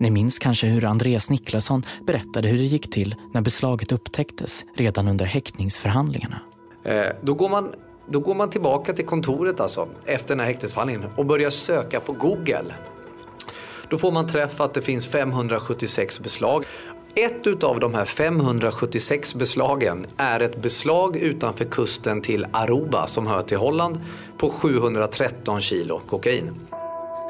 [0.00, 5.08] Ni minns kanske hur Andreas Niklasson berättade hur det gick till när beslaget upptäcktes redan
[5.08, 6.40] under häktningsförhandlingarna.
[6.84, 7.72] Eh, då, går man,
[8.08, 12.12] då går man tillbaka till kontoret alltså, efter den här häktningsförhandlingen och börjar söka på
[12.12, 12.74] Google.
[13.90, 16.64] Då får man träff att det finns 576 beslag.
[17.14, 23.42] Ett av de här 576 beslagen är ett beslag utanför kusten till Aruba som hör
[23.42, 24.00] till Holland
[24.38, 26.50] på 713 kilo kokain.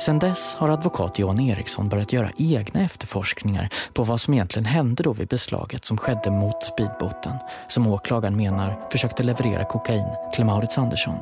[0.01, 5.03] Sedan dess har advokat Johan Eriksson börjat göra egna efterforskningar på vad som egentligen hände
[5.03, 7.33] då vid beslaget som skedde mot speedbåten
[7.69, 11.15] som åklagaren menar försökte leverera kokain till Maurits Andersson.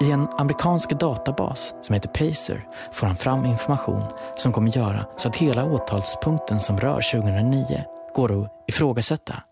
[0.00, 4.04] I en amerikansk databas som heter Pacer får han fram information
[4.36, 9.42] som kommer göra så att hela åtalspunkten som rör 2009 går att ifrågasätta.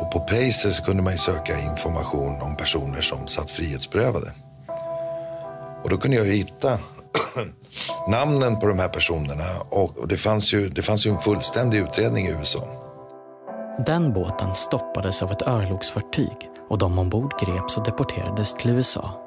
[0.00, 4.32] Och på Pacer så kunde man söka information om personer som satt frihetsberövade.
[5.82, 6.78] Och då kunde jag hitta
[8.08, 12.26] namnen på de här personerna och det fanns, ju, det fanns ju en fullständig utredning
[12.26, 12.80] i USA.
[13.86, 16.36] Den båten stoppades av ett örlogsfartyg
[16.68, 19.26] och de ombord greps och deporterades till USA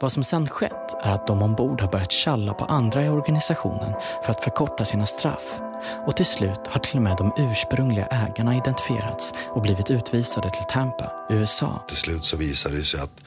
[0.00, 3.92] Vad som sen skett är att de ombord har börjat tjalla på andra i organisationen
[4.24, 5.60] för att förkorta sina straff.
[6.06, 10.64] Och till slut har till och med de ursprungliga ägarna identifierats och blivit utvisade till
[10.68, 11.84] Tampa, USA.
[11.88, 13.20] Till slut så visade det sig att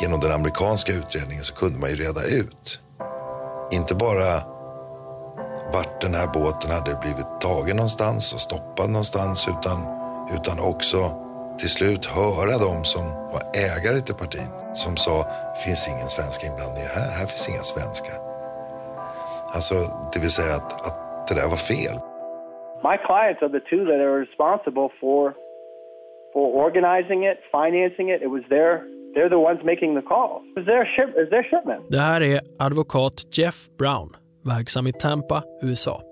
[0.00, 2.80] genom den amerikanska utredningen så kunde man ju reda ut.
[3.78, 4.32] Inte bara
[5.74, 9.78] vart den här båten hade blivit tagen någonstans och stoppad någonstans utan,
[10.36, 10.98] utan också
[11.60, 15.14] till slut höra de som var ägare till partiet som sa
[15.64, 18.16] finns ingen svensk inblandning här, här finns inga svenskar.
[19.54, 19.74] Alltså,
[20.12, 20.98] det vill säga att, att
[21.28, 21.96] det där var fel.
[22.88, 25.22] My clients are the two that are responsible for
[26.32, 28.22] for organizing it, financing it.
[28.22, 28.72] It was their
[29.14, 30.42] they're the ones making the calls.
[30.44, 31.90] It was their ship, it was their shipment.
[31.90, 36.02] Det här är advokat Jeff Brown, verksam i Tampa, USA.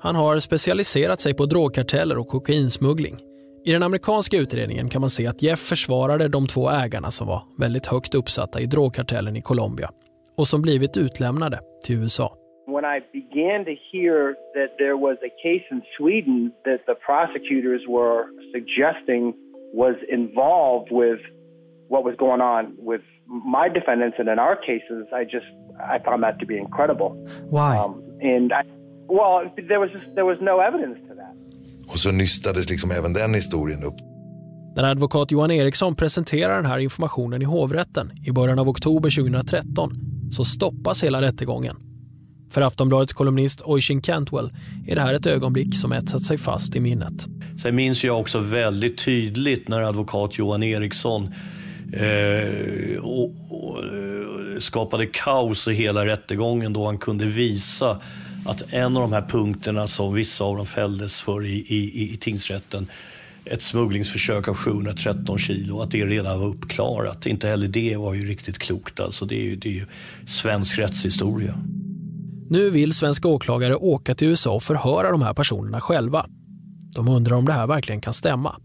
[0.00, 3.16] Han har specialiserat sig på drogkarteller och kokainsmuggling.
[3.64, 7.42] I den amerikanska utredningen kan man se att Jeff försvarade de två ägarna som var
[7.58, 9.88] väldigt högt uppsatta i drogkartellen i Colombia
[10.36, 12.36] och som blivit utlämnade till USA.
[12.66, 17.82] When I began to hear that there was a case in Sweden that the prosecutors
[17.88, 18.20] were
[18.54, 19.34] suggesting
[19.74, 21.20] was involved with
[21.92, 25.50] what was going on with my defendants and in our cases, I just
[25.94, 27.10] I found that to be incredible.
[27.56, 27.70] Why?
[27.76, 27.92] Um,
[28.34, 28.62] and I,
[29.16, 29.34] well,
[29.68, 31.34] there was just, there was no evidence to that.
[31.88, 33.94] Och så nystades liksom även den historien upp.
[34.76, 39.92] När advokat Johan Eriksson presenterar den här informationen i hovrätten i början av oktober 2013
[40.30, 41.76] så stoppas hela rättegången.
[42.50, 44.50] För Aftonbladets kolumnist Oisin Cantwell
[44.86, 47.26] är det här ett ögonblick som etsat sig fast i minnet.
[47.62, 51.34] Sen minns jag också väldigt tydligt när advokat Johan Eriksson
[51.92, 58.00] eh, och, och, eh, skapade kaos i hela rättegången då han kunde visa
[58.46, 62.16] att en av de här punkterna som vissa av dem fälldes för i, i, i
[62.16, 62.86] tingsrätten
[63.44, 67.26] ett smugglingsförsök av 713 kilo, att det redan var uppklarat.
[67.26, 69.00] Inte heller det var ju riktigt klokt.
[69.00, 69.86] Alltså det, är ju, det är ju
[70.26, 71.54] svensk rättshistoria.
[72.50, 76.26] Nu vill svenska åklagare åka till USA och förhöra de här personerna själva.
[76.94, 78.56] De undrar om det här verkligen kan stämma.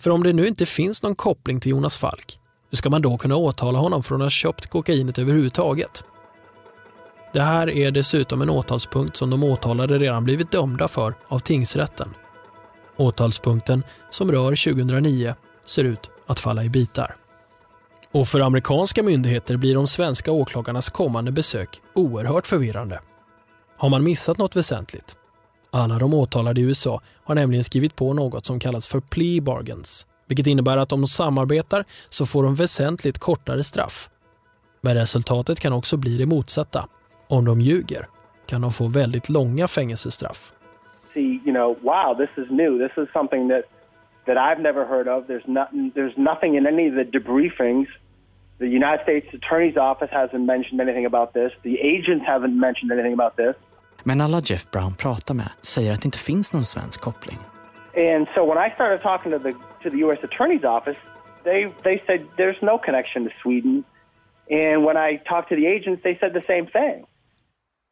[0.00, 2.38] För om det nu inte finns någon koppling till Jonas Falk,
[2.70, 6.04] hur ska man då kunna åtala honom för att ha köpt kokainet överhuvudtaget?
[7.32, 12.14] Det här är dessutom en åtalspunkt som de åtalade redan blivit dömda för av tingsrätten.
[12.96, 15.34] Åtalspunkten, som rör 2009,
[15.64, 17.16] ser ut att falla i bitar.
[18.12, 23.00] Och för amerikanska myndigheter blir de svenska åklagarnas kommande besök oerhört förvirrande.
[23.76, 25.16] Har man missat något väsentligt?
[25.72, 30.06] Alla de åtalade i USA har nämligen skrivit på något som kallas för plea bargains,
[30.26, 34.08] vilket innebär att om de samarbetar så får de väsentligt kortare straff.
[34.80, 36.88] Men resultatet kan också bli det motsatta.
[37.28, 38.06] Om de ljuger
[38.46, 40.52] kan de få väldigt långa fängelsestraff.
[41.14, 42.88] See, you know, wow, this is new.
[42.88, 43.64] This is something that
[44.26, 45.26] that I've never heard of.
[45.26, 45.92] There's nothing.
[45.94, 47.86] There's nothing in any of the debriefings.
[48.58, 51.52] The United States Attorney's Office hasn't mentioned anything about this.
[51.62, 53.56] The agents haven't mentioned anything about this.
[54.04, 57.38] Men alla Jeff Brown pratar med säger att det inte finns någon svensk koppling.
[57.96, 60.18] And so when I started talking to the to the U.S.
[60.22, 61.00] Attorney's Office,
[61.44, 63.84] they they said there's no connection to Sweden.
[64.50, 67.06] And when I talked to the agents, they said the same thing.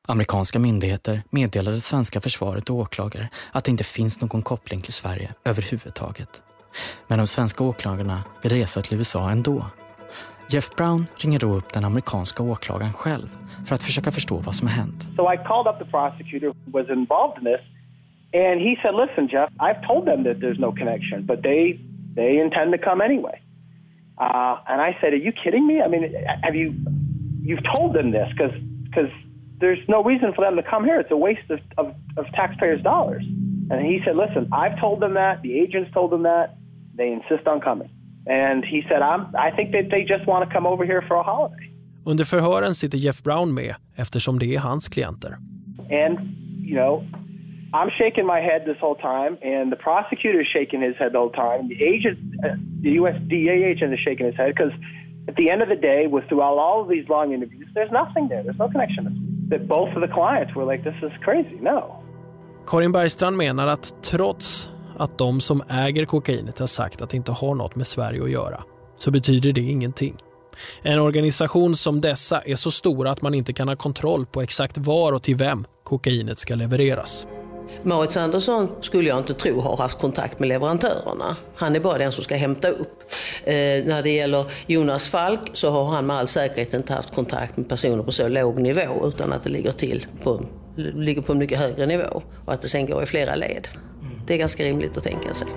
[0.09, 5.35] Amerikanska myndigheter meddelade svenska försvaret och åklagare att det inte finns någon koppling till Sverige
[5.45, 6.43] överhuvudtaget.
[7.07, 9.67] Men de svenska åklagarna vill resa till USA ändå.
[10.51, 13.29] Jeff Brown ringer då upp den amerikanska åklagaren själv
[13.65, 15.03] för att försöka förstå vad som hänt.
[15.17, 17.63] So I called up the prosecutor who was involved in this,
[18.43, 21.63] and he said, "Listen, Jeff, I've told them that there's no connection, but they
[22.15, 23.39] they intend to come anyway."
[24.19, 25.77] Uh, and I said, "Are you kidding me?
[25.85, 26.03] I mean,
[26.47, 26.75] have you
[27.49, 28.55] you've told them this because
[28.85, 29.13] because
[29.61, 30.99] there's no reason for them to come here.
[31.01, 31.87] It's a waste of, of,
[32.17, 33.25] of taxpayers' dollars."
[33.71, 35.43] And he said, "Listen, I've told them that.
[35.43, 36.47] The agents told them that.
[36.95, 37.91] They insist on coming."
[38.29, 41.17] And he said, I'm, I think that they just want to come over here for
[41.17, 41.73] a holiday.
[42.11, 45.33] Under förhören sitter Jeff Brown med eftersom det är hans klienter.
[46.05, 46.19] And,
[46.69, 47.05] you know,
[47.73, 51.19] I'm shaking my head this whole time, and the prosecutor is shaking his head the
[51.19, 51.61] whole time.
[51.73, 53.17] The agent, uh, the U.S.
[53.33, 54.75] DA agent is shaking his head because
[55.31, 58.25] at the end of the day, with throughout all of these long interviews, there's nothing
[58.33, 58.43] there.
[58.47, 59.03] There's no connection.
[59.51, 61.59] That both of the clients were like, this is crazy.
[61.73, 61.81] No.
[62.67, 67.33] Karin Bergstrand menar att trots att de som äger kokainet har sagt att det inte
[67.33, 68.61] har något med Sverige att göra,
[68.95, 70.17] så betyder det ingenting.
[70.83, 74.79] En organisation som dessa är så stora att man inte kan ha kontroll på exakt
[74.79, 77.27] var och till vem kokainet ska levereras.
[77.83, 81.37] Marit Andersson skulle jag inte tro har haft kontakt med leverantörerna.
[81.57, 83.03] Han är bara den som ska hämta upp.
[83.45, 83.55] Eh,
[83.85, 87.69] när det gäller Jonas Falk så har han med all säkerhet inte haft kontakt med
[87.69, 90.43] personer på så låg nivå utan att det ligger till på,
[90.77, 93.69] ligger på en mycket högre nivå och att det sen går i flera led.
[94.27, 95.49] Det är ganska rimligt att tänka sig.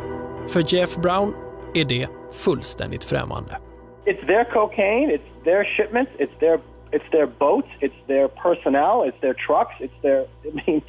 [0.50, 1.34] För Jeff Brown
[1.74, 3.58] är det fullständigt främmande.
[4.06, 6.60] It's their cocaine, it's their shipments, it's their
[6.92, 10.82] it's their boats, it's their personnel, it's their trucks, it's their I mean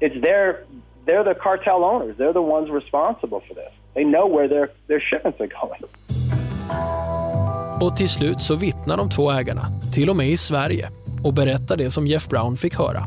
[0.00, 0.64] it's their
[1.06, 2.16] they're the cartel owners.
[2.18, 3.72] They're the ones responsible for this.
[3.94, 5.82] They know where their their shipments are going.
[7.80, 10.90] Och till slut så vittnar de två ägarna, till och med i Sverige,
[11.24, 13.04] och berättar det som Jeff Brown fick höra.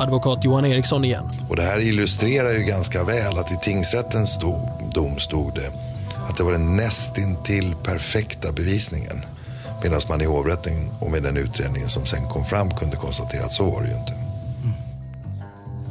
[0.00, 1.24] Advokat Johan Eriksson igen.
[1.50, 4.38] Och det här illustrerar ju ganska väl att i tingsrättens
[4.94, 5.85] dom stod det
[6.28, 9.24] att det var den nästintill perfekta bevisningen.
[9.82, 13.52] Medan man i hovrätten och med den utredningen som sen kom fram kunde konstatera att
[13.52, 14.12] så var det ju inte.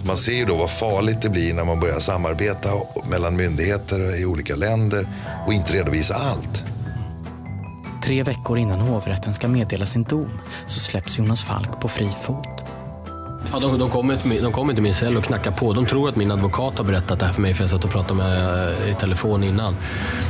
[0.05, 2.69] Man ser ju då vad farligt det blir när man börjar samarbeta
[3.09, 5.07] mellan myndigheter i olika länder
[5.47, 6.63] och inte redovisa allt.
[8.03, 12.54] Tre veckor innan hovrätten ska meddela sin dom så släpps Jonas Falk på fri fot.
[13.51, 15.73] Ja, de, de, kommer till, de kommer till min cell och knackar på.
[15.73, 17.91] De tror att min advokat har berättat det här för mig för jag satt och
[17.91, 19.77] pratade med eh, i telefon innan.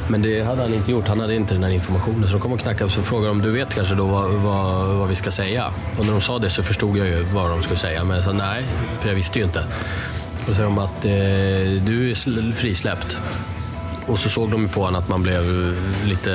[0.08, 1.08] Men det hade han inte gjort.
[1.08, 2.28] Han hade inte den här informationen.
[2.28, 4.88] Så de kommer och knackar och så frågar om du vet kanske då vad, vad,
[4.96, 5.72] vad, vi ska säga?
[5.98, 8.04] Och när de sa det så förstod jag ju vad de skulle säga.
[8.04, 8.64] Men jag sa nej,
[9.00, 9.64] för jag visste ju inte.
[10.42, 11.12] Och så sa de att eh,
[11.86, 13.18] du är frisläppt.
[14.06, 16.32] Och så såg de på honom att man blev lite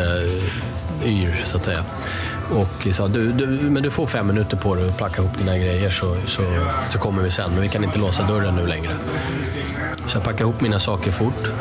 [1.05, 1.85] yr så att säga.
[2.51, 5.59] Och sa du, du, men du får fem minuter på dig att packa ihop dina
[5.59, 6.43] grejer så, så,
[6.89, 7.51] så kommer vi sen.
[7.51, 8.93] Men vi kan inte låsa dörren nu längre.
[10.07, 11.53] Så jag packade ihop mina saker fort.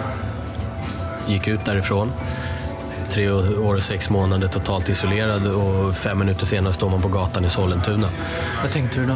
[1.27, 2.11] Gick ut därifrån.
[3.09, 7.45] Tre år och sex månader totalt isolerad och fem minuter senare står man på gatan
[7.45, 8.09] i Sollentuna.
[8.63, 9.15] Vad tänkte du då?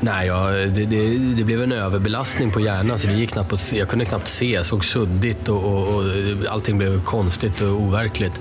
[0.00, 3.72] Nej, ja, det, det, det, blev en överbelastning på hjärnan så det gick knappt att,
[3.72, 4.52] jag kunde knappt se.
[4.52, 6.04] Jag såg suddigt och, och, och
[6.48, 8.40] allting blev konstigt och overkligt.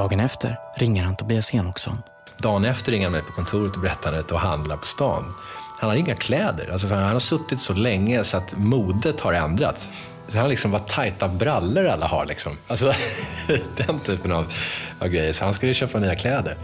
[0.00, 2.02] Dagen efter ringer han Tobias Enoksson.
[2.36, 5.34] Dagen efter ringer han mig på kontoret och berättar att och handlar på stan.
[5.78, 6.68] Han har inga kläder.
[6.72, 9.88] Alltså han har suttit så länge så att modet har ändrats.
[10.32, 12.26] Han har liksom vad tajta brallor alla har.
[12.26, 12.56] Liksom.
[12.66, 12.94] Alltså,
[13.76, 14.52] den typen av,
[15.00, 15.32] av grejer.
[15.32, 16.56] Så han skulle köpa nya kläder.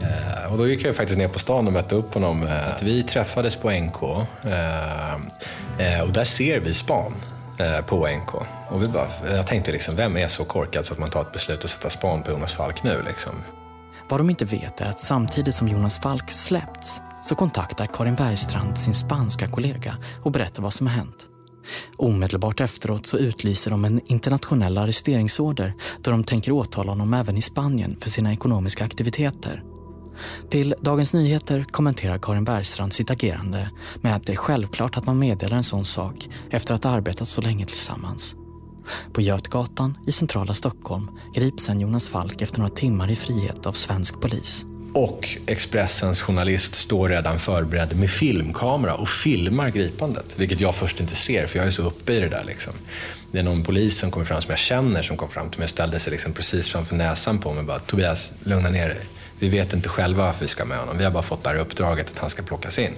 [0.00, 2.46] Eh, och då gick jag faktiskt ner på stan och mötte upp honom.
[2.46, 4.02] Eh, vi träffades på NK
[4.44, 5.12] eh,
[5.78, 7.14] eh, och där ser vi span
[7.58, 8.34] Eh, på NK.
[8.70, 11.32] Och vi bara, jag tänkte liksom, vem är så korkad så att man tar ett
[11.32, 13.02] beslut att sätta span på Jonas Falk nu?
[13.06, 13.32] Liksom?
[14.08, 18.78] Vad de inte vet är att samtidigt som Jonas Falk släppts så kontaktar Karin Bergstrand
[18.78, 21.26] sin spanska kollega och berättar vad som har hänt.
[21.96, 27.42] Omedelbart efteråt så utlyser de en internationell arresteringsorder då de tänker åtala honom även i
[27.42, 29.62] Spanien för sina ekonomiska aktiviteter.
[30.50, 35.18] Till Dagens Nyheter kommenterar Karin Bergstrand sitt agerande med att det är självklart att man
[35.18, 38.36] meddelar en sån sak efter att ha arbetat så länge tillsammans.
[39.12, 43.72] På Götgatan i centrala Stockholm grips sen Jonas Falk efter några timmar i frihet av
[43.72, 44.64] svensk polis.
[44.94, 50.24] Och Expressens journalist står redan förberedd med filmkamera och filmar gripandet.
[50.36, 52.44] Vilket jag först inte ser, för jag är så uppe i det där.
[52.44, 52.72] Liksom.
[53.32, 55.64] Det är någon polis som kommer fram som jag känner som kom fram till mig
[55.64, 59.00] och ställde sig liksom precis framför näsan på mig och bara “Tobias, lugna ner dig.
[59.38, 60.98] Vi vet inte själva varför vi ska med honom.
[60.98, 62.92] Vi har bara fått det här uppdraget att han ska plockas in.”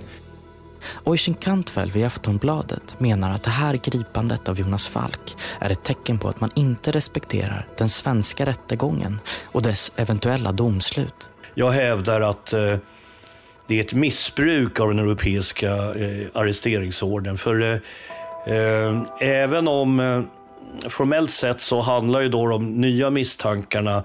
[1.05, 6.19] Oisin Kantvel vid Aftonbladet menar att det här gripandet av Jonas Falk är ett tecken
[6.19, 11.31] på att man inte respekterar den svenska rättegången och dess eventuella domslut.
[11.55, 12.77] Jag hävdar att eh,
[13.67, 17.39] det är ett missbruk av den europeiska eh, arresteringsorden.
[17.39, 17.79] För eh,
[18.55, 20.23] eh även om eh,
[20.89, 24.05] formellt sett så handlar ju då de nya misstankarna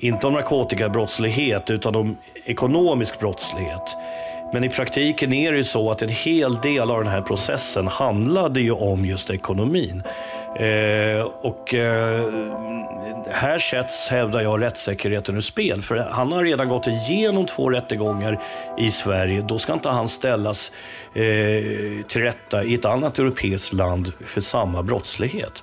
[0.00, 3.96] inte om narkotikabrottslighet utan om ekonomisk brottslighet.
[4.52, 7.88] Men i praktiken är det ju så att en hel del av den här processen
[7.88, 10.02] handlade ju om just ekonomin.
[10.56, 12.24] Eh, och eh,
[13.32, 15.82] här sätts, hävdar jag, rättssäkerheten ur spel.
[15.82, 18.40] För han har redan gått igenom två rättegångar
[18.78, 19.44] i Sverige.
[19.48, 20.72] Då ska inte han ställas
[21.14, 21.22] eh,
[22.08, 25.62] till rätta i ett annat europeiskt land för samma brottslighet.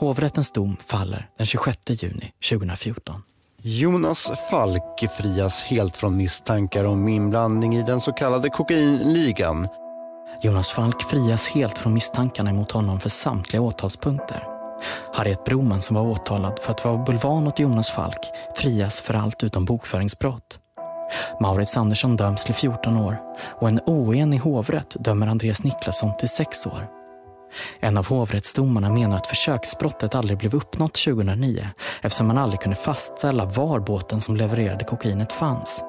[0.00, 3.22] Hovrättens dom faller den 26 juni 2014.
[3.62, 9.68] Jonas Falk frias helt från misstankar om inblandning i den så kallade kokainligan.
[10.42, 14.44] Jonas Falk frias helt från misstankarna mot honom för samtliga åtalspunkter.
[15.14, 18.20] Harriet Broman som var åtalad för att vara bulvan åt Jonas Falk
[18.56, 20.60] frias för allt utom bokföringsbrott.
[21.40, 23.18] Maurits Andersson döms till 14 år
[23.60, 26.99] och en oenig hovrätt dömer Andreas Niklasson till 6 år.
[27.80, 31.66] En av hovrättsdomarna menar att försöksbrottet aldrig blev uppnått 2009
[32.02, 35.84] eftersom man aldrig kunde fastställa var båten som levererade kokainet fanns.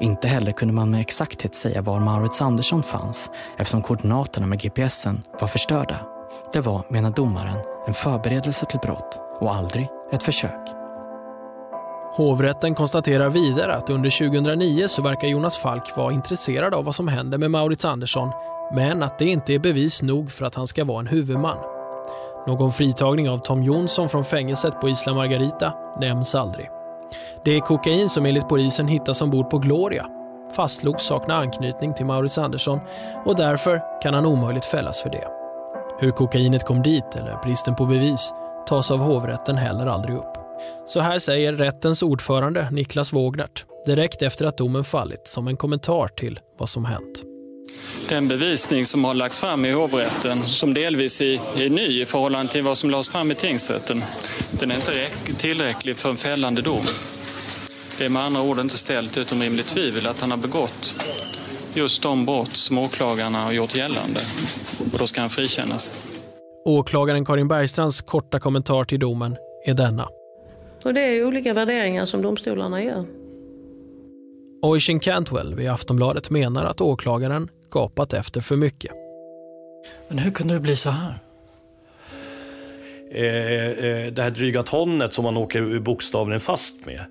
[0.00, 5.22] Inte heller kunde man med exakthet säga var Maurits Andersson fanns eftersom koordinaterna med GPSen
[5.40, 5.96] var förstörda.
[6.52, 10.68] Det var, menar domaren, en förberedelse till brott och aldrig ett försök.
[12.16, 17.08] Hovrätten konstaterar vidare att under 2009 så verkar Jonas Falk vara intresserad av vad som
[17.08, 18.32] händer med Maurits Andersson
[18.74, 21.58] men att det inte är bevis nog för att han ska vara en huvudman.
[22.46, 26.70] Någon fritagning av Tom Jonsson från fängelset på Isla Margarita nämns aldrig.
[27.44, 30.06] Det är kokain som enligt polisen hittas ombord på Gloria
[30.56, 32.80] fastslogs sakna anknytning till Maurits Andersson
[33.24, 35.28] och därför kan han omöjligt fällas för det.
[36.00, 38.32] Hur kokainet kom dit eller bristen på bevis
[38.68, 40.38] tas av hovrätten heller aldrig upp.
[40.86, 46.08] Så här säger rättens ordförande Niklas Wågnert direkt efter att domen fallit som en kommentar
[46.08, 47.33] till vad som hänt.
[48.08, 52.62] Den bevisning som har lagts fram i hovrätten, som delvis är, ny i förhållande till
[52.62, 54.02] vad som lades fram i tingsrätten,
[54.50, 56.84] den är inte tillräcklig för en fällande dom.
[57.98, 60.94] Det är med andra ord inte ställt utom rimligt tvivel att han har begått
[61.74, 64.20] just de brott som åklagarna har gjort gällande.
[64.92, 65.94] Och då ska han frikännas.
[66.64, 70.08] Åklagaren Karin Bergstrands korta kommentar till domen är denna.
[70.84, 73.04] Och det är olika värderingar som domstolarna gör.
[74.62, 78.92] Oisin Cantwell vid Aftonbladet menar att åklagaren gapat efter för mycket.
[80.08, 81.18] Men hur kunde det bli så här?
[83.12, 87.04] Eh, eh, det här dryga tonnet som man åker bokstavligen fast med.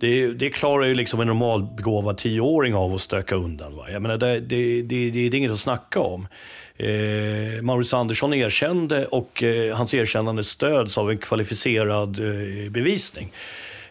[0.00, 3.76] Det, det klarar ju liksom en normalbegåvad tioåring av att stöka undan.
[3.76, 3.90] Va?
[3.90, 6.28] Jag menar, det, det, det, det är inget att snacka om.
[6.76, 13.32] Eh, Maurice Andersson erkände och eh, hans erkännande stöds av en kvalificerad eh, bevisning.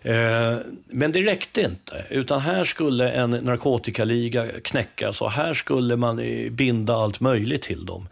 [0.08, 6.22] Eh, men det räckte inte, utan här skulle en narkotikaliga knäckas och här skulle man
[6.52, 8.08] binda allt möjligt till dem.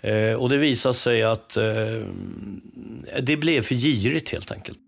[0.00, 1.64] Eh, och det visade sig att eh,
[3.22, 4.78] det blev för girigt helt enkelt.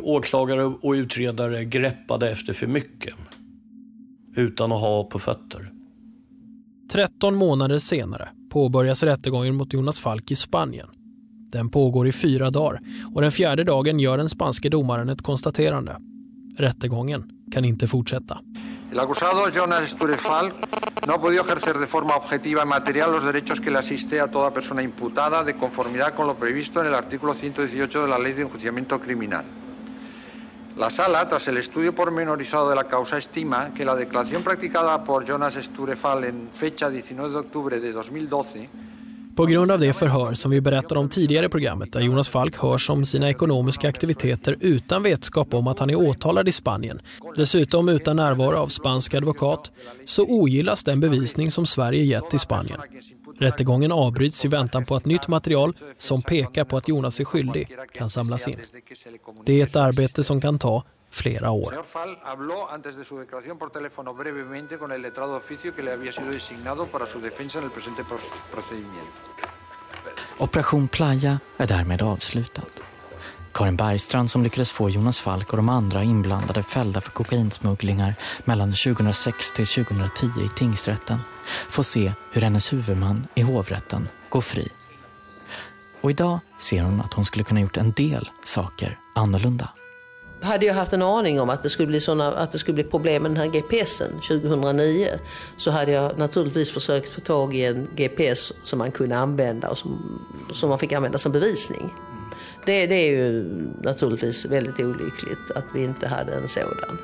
[0.00, 3.14] Åklagare och utredare greppade efter för mycket
[4.36, 5.70] utan att ha på fötter.
[6.92, 10.88] 13 månader senare påbörjas rättegången mot Jonas Falk i Spanien.
[11.54, 12.80] Den pågår i fyra dagar
[13.14, 15.96] och den fjärde dagen gör den spanske domaren ett konstaterande.
[16.56, 18.38] Rättegången kan inte fortsätta.
[18.92, 20.52] El acusado Jonas Sturefal
[21.06, 24.26] no ha podido ejercer de forma objetiva y material los derechos que le asiste a
[24.26, 28.32] toda persona imputada de conformidad con lo previsto en el artículo 118 de la Ley
[28.32, 29.44] de Enjuiciamiento Criminal.
[30.76, 35.24] La sala, tras el estudio pormenorizado de la causa, estima que la declaración practicada por
[35.24, 38.68] Jonas Sturefal en fecha 19 de octubre de 2012
[39.36, 42.56] På grund av det förhör som vi berättade om tidigare i programmet där Jonas Falk
[42.56, 47.00] hörs om sina ekonomiska aktiviteter utan vetskap om att han är åtalad i Spanien,
[47.36, 49.70] dessutom utan närvaro av spansk advokat,
[50.04, 52.80] så ogillas den bevisning som Sverige gett till Spanien.
[53.38, 57.68] Rättegången avbryts i väntan på att nytt material som pekar på att Jonas är skyldig
[57.94, 58.56] kan samlas in.
[59.46, 60.84] Det är ett arbete som kan ta
[61.14, 61.74] flera år.
[70.38, 72.62] Operation Playa är därmed avslutad.
[73.54, 78.72] Karin Bergstrand som lyckades få Jonas Falk och de andra inblandade fällda för kokainsmugglingar mellan
[78.72, 81.18] 2006 till 2010 i tingsrätten
[81.68, 84.68] får se hur hennes huvudman i hovrätten går fri.
[86.00, 89.68] Och idag ser hon att hon skulle kunna gjort en del saker annorlunda.
[90.44, 92.84] Hade jag haft en aning om att det skulle bli, såna, att det skulle bli
[92.84, 95.08] problem med den här GPSen 2009
[95.56, 99.78] så hade jag naturligtvis försökt få tag i en GPS som man kunde använda och
[99.78, 100.20] som,
[100.52, 101.92] som man fick använda som bevisning.
[102.66, 103.44] Det, det är ju
[103.82, 106.98] naturligtvis väldigt olyckligt att vi inte hade en sådan.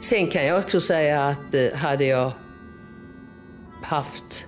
[0.00, 2.32] Sen kan jag också säga att eh, hade jag
[3.82, 4.46] haft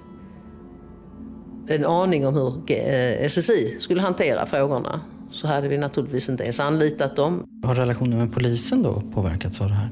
[1.69, 5.01] en aning om hur eh, SSI skulle hantera frågorna
[5.31, 7.47] så hade vi naturligtvis inte ens anlitat dem.
[7.63, 9.91] Har relationen med polisen då påverkats av det här?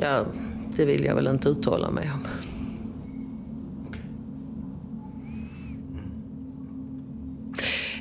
[0.00, 0.26] Ja,
[0.76, 2.26] det vill jag väl inte uttala mig om.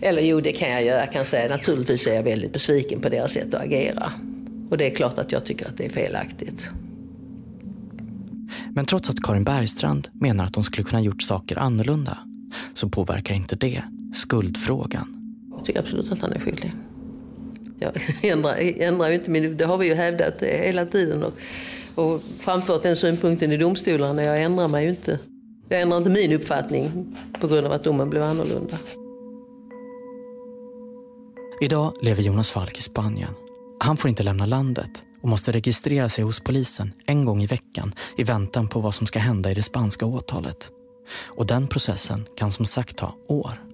[0.01, 0.99] Eller jo, det kan jag göra.
[0.99, 4.11] Jag kan säga naturligtvis är jag väldigt besviken på deras sätt att agera.
[4.69, 6.69] Och det är klart att jag tycker att det är felaktigt.
[8.69, 12.17] Men trots att Karin Bergstrand menar att hon skulle kunna gjort saker annorlunda
[12.73, 15.13] så påverkar inte det skuldfrågan.
[15.55, 16.73] Jag tycker absolut att han är skyldig.
[17.79, 17.91] Jag
[18.31, 19.57] ändrar, ändrar inte min...
[19.57, 21.33] Det har vi ju hävdat hela tiden och,
[21.95, 24.23] och framfört den synpunkten i domstolarna.
[24.23, 25.19] Jag ändrar mig ju inte.
[25.69, 28.77] Jag ändrar inte min uppfattning på grund av att domen blev annorlunda.
[31.61, 33.33] Idag lever Jonas Falk i Spanien.
[33.79, 37.93] Han får inte lämna landet och måste registrera sig hos polisen en gång i veckan
[38.17, 40.71] i väntan på vad som ska hända i det spanska åtalet.
[41.25, 43.66] Och den processen kan som sagt ta år.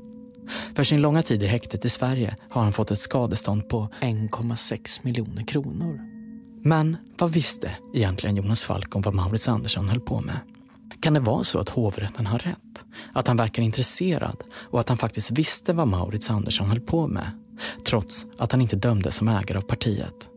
[0.76, 5.00] För sin långa tid i häktet i Sverige har han fått ett skadestånd på 1,6
[5.04, 6.00] miljoner kronor.
[6.64, 10.40] Men vad visste egentligen Jonas Falk om vad Maurits Andersson höll på med?
[11.02, 12.86] Kan det vara så att hovrätten har rätt?
[13.14, 17.32] Att han verkar intresserad och att han faktiskt visste vad Maurits Andersson höll på med?
[17.86, 20.30] Trots att han inte dömdes som ägare av partiet.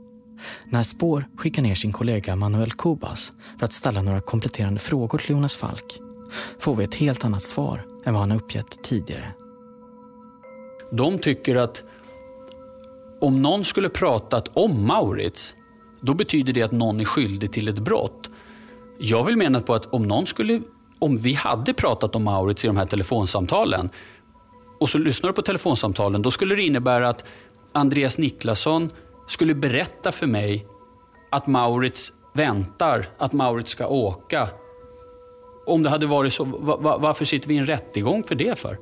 [0.70, 5.30] När Spår skickar ner sin kollega Manuel Kubas för att ställa några kompletterande frågor till
[5.30, 6.00] Jonas Falk
[6.60, 9.32] får vi ett helt annat svar än vad han uppgett tidigare.
[10.90, 11.84] De tycker att
[13.20, 15.54] om någon skulle pratat om Maurits,
[16.00, 18.30] då betyder det att någon är skyldig till ett brott.
[18.98, 20.60] Jag vill mena på att om någon skulle,
[20.98, 23.90] om vi hade pratat om Maurits i de här telefonsamtalen
[24.80, 27.24] och så lyssnar du på telefonsamtalen, då skulle det innebära att
[27.72, 28.90] Andreas Niklasson
[29.26, 30.66] skulle berätta för mig
[31.30, 34.48] att Maurits väntar, att Maurits ska åka.
[35.66, 36.44] Om det hade varit så,
[37.00, 38.78] varför sitter vi i en rättegång för det för?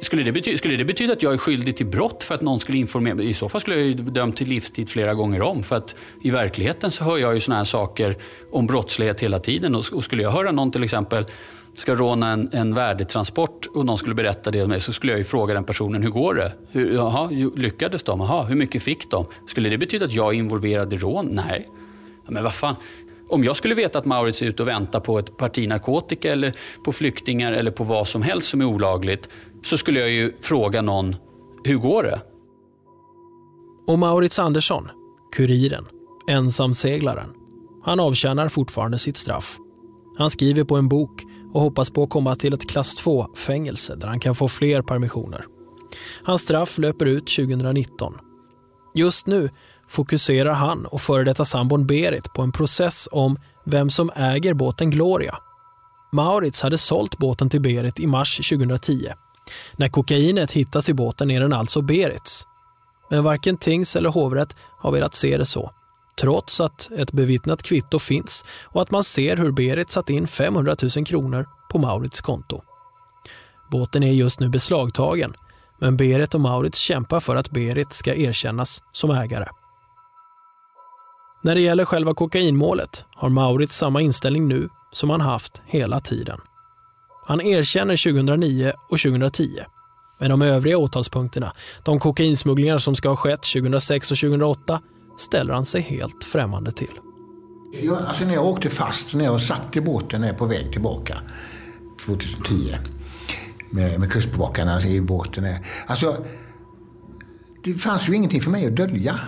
[0.00, 2.60] Skulle det, betyda, skulle det betyda att jag är skyldig till brott för att någon
[2.60, 3.28] skulle informera mig?
[3.28, 5.62] I så fall skulle jag ju dömt till livstid flera gånger om.
[5.62, 8.16] För att i verkligheten så hör jag ju sådana här saker
[8.52, 9.74] om brottslighet hela tiden.
[9.74, 11.26] Och, skulle jag höra någon till exempel
[11.74, 15.18] ska råna en, en värdetransport och någon skulle berätta det om mig så skulle jag
[15.18, 16.52] ju fråga den personen, hur går det?
[16.70, 18.20] Hur, aha, lyckades de?
[18.20, 19.26] Aha, hur mycket fick de?
[19.48, 21.26] Skulle det betyda att jag är involverad i rån?
[21.26, 21.68] Nej.
[22.28, 22.76] Men vad fan,
[23.28, 26.52] om jag skulle veta att Maurits är ute och väntar på ett parti narkotika eller
[26.84, 29.28] på flyktingar eller på vad som helst som är olagligt
[29.64, 31.16] så skulle jag ju fråga någon,
[31.64, 32.22] hur går det?
[33.86, 34.88] Och Maurits Andersson,
[35.36, 35.86] kuriren,
[36.28, 37.30] ensamseglaren,
[37.84, 39.58] han avtjänar fortfarande sitt straff.
[40.18, 41.22] Han skriver på en bok
[41.52, 45.44] och hoppas på att komma till ett klass 2-fängelse där han kan få fler permissioner.
[46.22, 48.14] Hans straff löper ut 2019.
[48.94, 49.50] Just nu
[49.88, 54.90] fokuserar han och före detta sambon Berit på en process om vem som äger båten
[54.90, 55.38] Gloria.
[56.12, 59.08] Maurits hade sålt båten till Berit i mars 2010
[59.76, 62.46] när kokainet hittas i båten är den alltså Berits.
[63.10, 65.70] Men varken tings eller hovrätt har velat se det så.
[66.20, 70.76] Trots att ett bevittnat kvitto finns och att man ser hur Berit satt in 500
[70.96, 72.62] 000 kronor på Maurits konto.
[73.70, 75.34] Båten är just nu beslagtagen,
[75.78, 79.48] men Berit och Maurits kämpar för att Berit ska erkännas som ägare.
[81.42, 86.40] När det gäller själva kokainmålet har Maurits samma inställning nu som han haft hela tiden.
[87.26, 89.58] Han erkänner 2009 och 2010.
[90.18, 91.52] Men de övriga åtalspunkterna,
[91.82, 94.80] de kokainsmugglingar som ska ha skett 2006 och 2008,
[95.18, 96.92] ställer han sig helt främmande till.
[97.82, 100.72] Jag, alltså när jag åkte fast, när jag satt i båten när jag på väg
[100.72, 101.18] tillbaka
[102.06, 102.76] 2010
[103.70, 105.46] med, med kustbevakarna alltså, i båten.
[105.86, 106.24] Alltså,
[107.64, 109.20] det fanns ju ingenting för mig att dölja.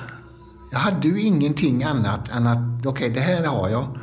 [0.72, 3.98] Jag hade ju ingenting annat än att, okej, okay, det här har jag.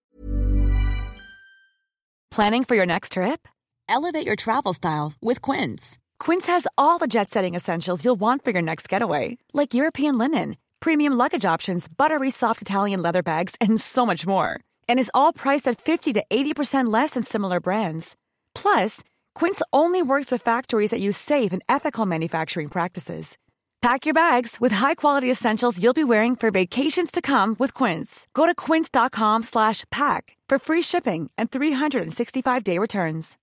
[2.34, 3.48] Planning for your next trip?
[3.88, 5.98] Elevate your travel style with Quince.
[6.24, 10.56] Quince has all the jet-setting essentials you'll want for your next getaway, like European linen,
[10.80, 14.48] premium luggage options, buttery soft Italian leather bags, and so much more.
[14.88, 18.16] And is all priced at 50 to 80% less than similar brands.
[18.54, 19.02] Plus,
[19.40, 23.36] Quince only works with factories that use safe and ethical manufacturing practices.
[23.82, 28.26] Pack your bags with high-quality essentials you'll be wearing for vacations to come with Quince.
[28.32, 33.34] Go to quince.com/pack for free shipping and 365-day returns.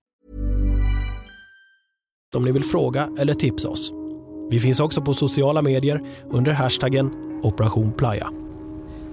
[2.36, 3.92] Om ni vill fråga eller tipsa oss.
[4.50, 6.00] Vi finns också på sociala medier
[6.30, 7.10] under hashtaggen
[7.42, 8.28] Operation Playa.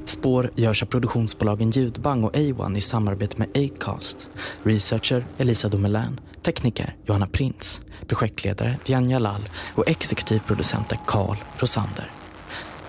[0.06, 4.30] Spår görs av produktionsbolagen Ljudbang och A1 i samarbete med Acast.
[4.64, 12.12] Researcher Elisa Domelän tekniker Johanna Prins, projektledare Vianja Lall och exekutivproducenter Karl Rosander.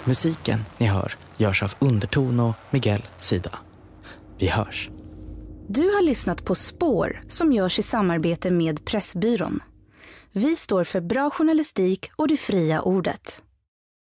[0.05, 3.59] Musiken ni hör görs av Underton och Miguel Sida.
[4.39, 4.91] Vi hörs.
[5.69, 9.61] Du har lyssnat på Spår som görs i samarbete med Pressbyrån.
[10.33, 13.43] Vi står för bra journalistik och det fria ordet.